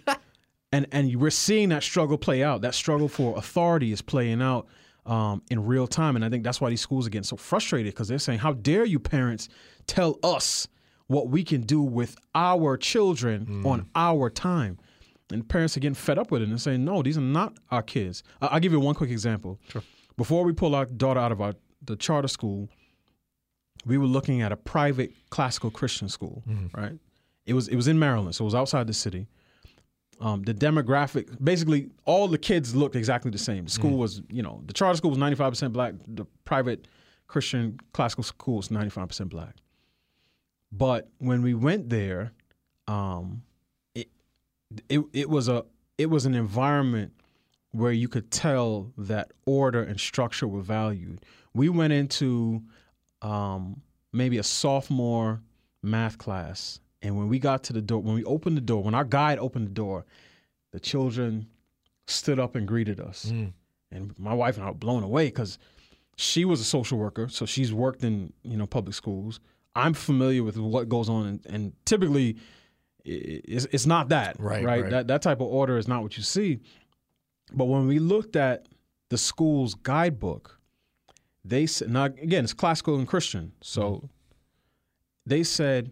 and 0.72 0.88
and 0.92 1.16
we're 1.18 1.30
seeing 1.30 1.70
that 1.70 1.84
struggle 1.84 2.18
play 2.18 2.42
out. 2.42 2.62
That 2.62 2.74
struggle 2.74 3.10
for 3.10 3.38
authority 3.38 3.92
is 3.92 4.02
playing 4.02 4.42
out 4.42 4.68
um, 5.06 5.42
in 5.50 5.66
real 5.66 5.88
time, 5.88 6.16
and 6.16 6.24
I 6.24 6.30
think 6.30 6.44
that's 6.44 6.62
why 6.62 6.70
these 6.70 6.82
schools 6.82 7.08
are 7.08 7.10
getting 7.10 7.24
so 7.24 7.36
frustrated 7.36 7.94
because 7.94 8.08
they're 8.08 8.20
saying, 8.20 8.40
"How 8.40 8.54
dare 8.54 8.86
you, 8.86 9.00
parents, 9.00 9.50
tell 9.86 10.18
us 10.24 10.68
what 11.08 11.30
we 11.30 11.44
can 11.44 11.62
do 11.62 11.82
with 11.82 12.16
our 12.36 12.78
children 12.78 13.46
mm. 13.46 13.66
on 13.66 13.90
our 13.96 14.30
time?" 14.30 14.78
And 15.32 15.48
parents 15.48 15.78
are 15.78 15.80
getting 15.80 15.96
fed 15.96 16.18
up 16.18 16.32
with 16.32 16.42
it 16.42 16.50
and 16.50 16.60
saying, 16.60 16.84
"No, 16.84 17.02
these 17.04 17.18
are 17.18 17.22
not 17.22 17.58
our 17.70 17.84
kids." 17.84 18.24
I'll 18.42 18.60
give 18.60 18.72
you 18.72 18.80
one 18.80 18.96
quick 18.96 19.12
example. 19.12 19.60
Sure. 19.70 19.84
Before 20.18 20.44
we 20.44 20.54
pull 20.54 20.76
our 20.76 20.86
daughter 20.86 21.20
out 21.20 21.32
of 21.32 21.42
our 21.42 21.54
the 21.84 21.96
charter 21.96 22.28
school, 22.28 22.70
we 23.86 23.98
were 23.98 24.08
looking 24.08 24.42
at 24.42 24.52
a 24.52 24.58
private 24.58 25.14
classical 25.30 25.72
Christian 25.72 26.10
school, 26.10 26.44
mm. 26.48 26.76
right? 26.76 26.98
It 27.46 27.54
was 27.54 27.68
it 27.68 27.76
was 27.76 27.88
in 27.88 28.00
Maryland, 28.00 28.36
so 28.36 28.44
it 28.44 28.46
was 28.46 28.56
outside 28.56 28.88
the 28.88 28.94
city 28.94 29.28
um, 30.22 30.44
the 30.44 30.54
demographic, 30.54 31.42
basically, 31.44 31.90
all 32.06 32.28
the 32.28 32.38
kids 32.38 32.76
looked 32.76 32.96
exactly 32.96 33.32
the 33.32 33.38
same. 33.38 33.66
The 33.66 33.72
school 33.72 33.92
mm. 33.92 33.98
was, 33.98 34.22
you 34.30 34.44
know, 34.44 34.62
the 34.66 34.74
charter 34.74 34.98
school 34.98 35.12
was 35.12 35.20
95% 35.20 35.72
black. 35.72 35.94
The 36.08 36.26
private 36.44 36.88
Christian 37.28 37.80
classical 37.94 38.24
school 38.24 38.58
was 38.58 38.68
95% 38.68 39.30
black. 39.30 39.56
But 40.72 41.10
when 41.20 41.42
we 41.42 41.54
went 41.54 41.90
there, 41.90 42.34
um, 42.88 43.44
it 44.88 45.02
it 45.14 45.30
was 45.30 45.48
a 45.48 45.66
it 45.98 46.10
was 46.10 46.26
an 46.26 46.36
environment 46.36 47.14
where 47.72 47.92
you 47.92 48.08
could 48.08 48.32
tell 48.32 48.92
that 48.98 49.32
order 49.46 49.84
and 49.84 50.00
structure 50.00 50.48
were 50.48 50.62
valued. 50.62 51.24
We 51.54 51.70
went 51.70 51.94
into 51.94 52.64
um, 53.22 53.82
maybe 54.12 54.38
a 54.38 54.44
sophomore 54.44 55.42
math 55.84 56.18
class 56.18 56.80
and 57.02 57.18
when 57.18 57.30
we 57.30 57.40
got 57.40 57.64
to 57.66 57.74
the 57.74 57.82
door, 57.82 58.02
when 58.02 58.16
we 58.16 58.24
opened 58.24 58.58
the 58.58 58.62
door, 58.62 58.84
when 58.84 58.94
our 58.94 59.06
guide 59.06 59.40
opened 59.40 59.68
the 59.68 59.74
door, 59.74 60.06
the 60.72 60.80
children 60.80 61.48
stood 62.08 62.40
up 62.40 62.56
and 62.56 62.68
greeted 62.68 63.00
us. 63.00 63.32
Mm. 63.34 63.54
And 63.92 64.20
my 64.20 64.34
wife 64.34 64.58
and 64.58 64.66
I 64.66 64.70
were 64.70 64.76
blown 64.76 65.04
away 65.04 65.28
because 65.28 65.58
she 66.16 66.46
was 66.46 66.60
a 66.60 66.66
social 66.66 66.98
worker, 66.98 67.30
so 67.30 67.46
she's 67.46 67.74
worked 67.74 68.04
in 68.04 68.34
you 68.44 68.58
know 68.58 68.68
public 68.68 68.94
schools. 68.94 69.40
I'm 69.76 69.94
familiar 69.94 70.44
with 70.44 70.58
what 70.58 70.90
goes 70.90 71.10
on, 71.10 71.26
and, 71.26 71.46
and 71.46 71.74
typically 71.86 72.38
it's, 73.10 73.66
it's 73.72 73.86
not 73.86 74.10
that 74.10 74.40
right, 74.40 74.64
right, 74.64 74.84
right. 74.84 74.92
That 74.92 75.08
that 75.08 75.22
type 75.22 75.42
of 75.42 75.48
order 75.48 75.78
is 75.78 75.88
not 75.88 76.04
what 76.04 76.18
you 76.18 76.24
see. 76.24 76.60
But 77.52 77.66
when 77.66 77.88
we 77.88 78.00
looked 78.00 78.36
at 78.36 78.68
the 79.10 79.18
school's 79.18 79.74
guidebook, 79.74 80.60
they 81.44 81.66
said 81.66 81.90
now 81.90 82.06
again 82.06 82.44
it's 82.44 82.54
classical 82.54 82.98
and 82.98 83.08
Christian, 83.08 83.54
so 83.62 83.84
mm. 83.84 84.10
they 85.26 85.44
said 85.44 85.92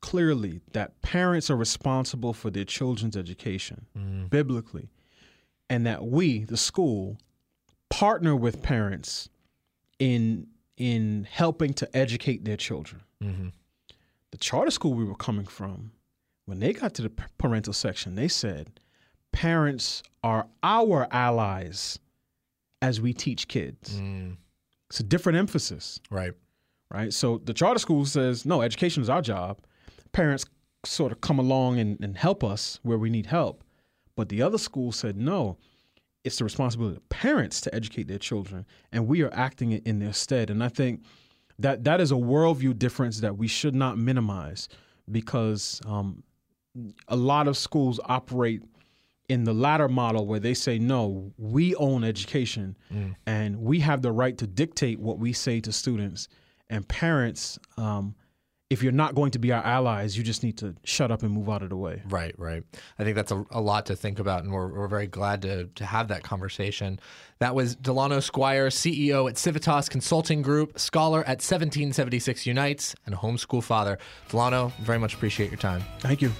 clearly 0.00 0.60
that 0.72 1.00
parents 1.02 1.50
are 1.50 1.56
responsible 1.56 2.32
for 2.32 2.50
their 2.50 2.64
children's 2.64 3.16
education 3.16 3.86
mm. 3.96 4.28
biblically, 4.30 4.90
and 5.68 5.86
that 5.86 6.04
we, 6.04 6.44
the 6.44 6.56
school, 6.56 7.18
partner 7.88 8.36
with 8.36 8.62
parents 8.62 9.28
in 9.98 10.46
in 10.76 11.26
helping 11.30 11.74
to 11.74 11.96
educate 11.96 12.44
their 12.44 12.56
children. 12.56 13.02
Mm-hmm. 13.22 13.48
The 14.30 14.38
charter 14.38 14.70
school 14.70 14.94
we 14.94 15.04
were 15.04 15.14
coming 15.14 15.44
from, 15.44 15.92
when 16.46 16.58
they 16.58 16.72
got 16.72 16.94
to 16.94 17.02
the 17.02 17.12
parental 17.38 17.72
section, 17.72 18.14
they 18.14 18.28
said, 18.28 18.80
"Parents 19.32 20.02
are 20.22 20.46
our 20.62 21.06
allies 21.10 21.98
as 22.82 23.00
we 23.00 23.12
teach 23.12 23.48
kids." 23.48 23.94
Mm. 23.96 24.36
It's 24.88 25.00
a 25.00 25.04
different 25.04 25.38
emphasis, 25.38 26.00
right? 26.10 26.32
Right. 26.90 27.12
So 27.12 27.38
the 27.38 27.54
charter 27.54 27.78
school 27.78 28.04
says, 28.04 28.44
"No, 28.44 28.62
education 28.62 29.02
is 29.02 29.08
our 29.08 29.22
job." 29.22 29.60
parents 30.12 30.44
sort 30.84 31.12
of 31.12 31.20
come 31.20 31.38
along 31.38 31.78
and, 31.78 32.02
and 32.02 32.16
help 32.16 32.42
us 32.42 32.80
where 32.82 32.98
we 32.98 33.10
need 33.10 33.26
help. 33.26 33.64
But 34.16 34.28
the 34.28 34.42
other 34.42 34.58
school 34.58 34.92
said, 34.92 35.16
no, 35.16 35.58
it's 36.24 36.38
the 36.38 36.44
responsibility 36.44 36.96
of 36.96 37.08
parents 37.08 37.60
to 37.62 37.74
educate 37.74 38.08
their 38.08 38.18
children, 38.18 38.66
and 38.92 39.06
we 39.06 39.22
are 39.22 39.32
acting 39.32 39.72
in 39.72 39.98
their 39.98 40.12
stead. 40.12 40.50
And 40.50 40.62
I 40.62 40.68
think 40.68 41.02
that 41.58 41.84
that 41.84 42.00
is 42.00 42.12
a 42.12 42.16
worldview 42.16 42.78
difference 42.78 43.20
that 43.20 43.36
we 43.36 43.46
should 43.46 43.74
not 43.74 43.98
minimize 43.98 44.68
because 45.10 45.80
um, 45.86 46.22
a 47.08 47.16
lot 47.16 47.48
of 47.48 47.56
schools 47.56 48.00
operate 48.04 48.62
in 49.28 49.44
the 49.44 49.52
latter 49.52 49.88
model 49.88 50.26
where 50.26 50.40
they 50.40 50.54
say, 50.54 50.78
no, 50.78 51.32
we 51.38 51.74
own 51.76 52.02
education 52.02 52.76
mm. 52.92 53.14
and 53.26 53.56
we 53.60 53.80
have 53.80 54.02
the 54.02 54.10
right 54.10 54.36
to 54.38 54.46
dictate 54.46 54.98
what 54.98 55.18
we 55.18 55.32
say 55.32 55.60
to 55.60 55.72
students. 55.72 56.28
And 56.68 56.86
parents 56.86 57.58
um, 57.76 58.14
if 58.70 58.84
you're 58.84 58.92
not 58.92 59.16
going 59.16 59.32
to 59.32 59.38
be 59.40 59.52
our 59.52 59.64
allies, 59.64 60.16
you 60.16 60.22
just 60.22 60.44
need 60.44 60.56
to 60.58 60.74
shut 60.84 61.10
up 61.10 61.24
and 61.24 61.32
move 61.32 61.50
out 61.50 61.62
of 61.62 61.70
the 61.70 61.76
way. 61.76 62.00
Right, 62.08 62.32
right. 62.38 62.62
I 63.00 63.04
think 63.04 63.16
that's 63.16 63.32
a, 63.32 63.44
a 63.50 63.60
lot 63.60 63.86
to 63.86 63.96
think 63.96 64.20
about, 64.20 64.44
and 64.44 64.52
we're, 64.52 64.68
we're 64.68 64.86
very 64.86 65.08
glad 65.08 65.42
to, 65.42 65.66
to 65.66 65.84
have 65.84 66.06
that 66.08 66.22
conversation. 66.22 67.00
That 67.40 67.56
was 67.56 67.74
Delano 67.74 68.20
Squire, 68.20 68.68
CEO 68.68 69.28
at 69.28 69.36
Civitas 69.36 69.88
Consulting 69.88 70.40
Group, 70.40 70.78
scholar 70.78 71.20
at 71.20 71.42
1776 71.42 72.46
Unites, 72.46 72.94
and 73.06 73.14
homeschool 73.14 73.62
father. 73.62 73.98
Delano, 74.28 74.72
very 74.80 74.98
much 74.98 75.14
appreciate 75.14 75.50
your 75.50 75.58
time. 75.58 75.82
Thank 75.98 76.22
you. 76.22 76.30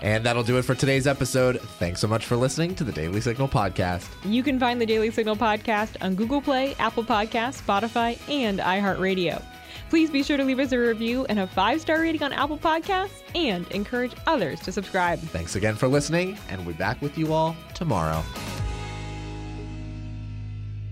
And 0.00 0.24
that'll 0.24 0.44
do 0.44 0.58
it 0.58 0.62
for 0.62 0.74
today's 0.74 1.06
episode. 1.06 1.60
Thanks 1.78 2.00
so 2.00 2.06
much 2.08 2.26
for 2.26 2.36
listening 2.36 2.74
to 2.76 2.84
the 2.84 2.92
Daily 2.92 3.20
Signal 3.20 3.48
podcast. 3.48 4.08
You 4.24 4.42
can 4.42 4.58
find 4.60 4.80
the 4.80 4.86
Daily 4.86 5.10
Signal 5.10 5.36
podcast 5.36 5.96
on 6.00 6.14
Google 6.14 6.40
Play, 6.40 6.74
Apple 6.78 7.04
Podcasts, 7.04 7.60
Spotify, 7.62 8.18
and 8.30 8.60
iHeartRadio. 8.60 9.42
Please 9.90 10.10
be 10.10 10.22
sure 10.22 10.36
to 10.36 10.44
leave 10.44 10.58
us 10.58 10.72
a 10.72 10.78
review 10.78 11.24
and 11.26 11.38
a 11.40 11.46
five 11.46 11.80
star 11.80 12.00
rating 12.00 12.22
on 12.22 12.32
Apple 12.32 12.58
Podcasts 12.58 13.22
and 13.34 13.66
encourage 13.72 14.12
others 14.26 14.60
to 14.60 14.72
subscribe. 14.72 15.18
Thanks 15.18 15.56
again 15.56 15.74
for 15.74 15.88
listening, 15.88 16.38
and 16.48 16.64
we'll 16.64 16.74
be 16.74 16.78
back 16.78 17.00
with 17.00 17.16
you 17.16 17.32
all 17.32 17.56
tomorrow. 17.74 18.22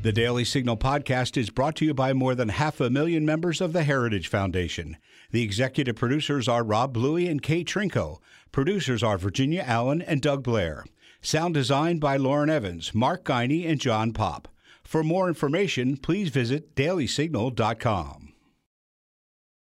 The 0.02 0.12
Daily 0.12 0.44
Signal 0.44 0.76
podcast 0.76 1.36
is 1.36 1.50
brought 1.50 1.74
to 1.76 1.84
you 1.84 1.92
by 1.92 2.12
more 2.12 2.34
than 2.34 2.48
half 2.48 2.80
a 2.80 2.88
million 2.88 3.26
members 3.26 3.60
of 3.60 3.72
the 3.72 3.82
Heritage 3.82 4.28
Foundation. 4.28 4.96
The 5.30 5.42
executive 5.42 5.96
producers 5.96 6.48
are 6.48 6.64
Rob 6.64 6.92
Bluey 6.92 7.26
and 7.28 7.42
Kate 7.42 7.66
Trinko. 7.66 8.18
Producers 8.52 9.02
are 9.02 9.18
Virginia 9.18 9.64
Allen 9.66 10.00
and 10.02 10.22
Doug 10.22 10.42
Blair. 10.42 10.84
Sound 11.20 11.54
designed 11.54 12.00
by 12.00 12.16
Lauren 12.16 12.50
Evans, 12.50 12.94
Mark 12.94 13.24
Geiner, 13.24 13.68
and 13.68 13.80
John 13.80 14.12
Pop. 14.12 14.48
For 14.84 15.02
more 15.02 15.28
information, 15.28 15.96
please 15.96 16.28
visit 16.28 16.74
dailysignal.com. 16.76 18.25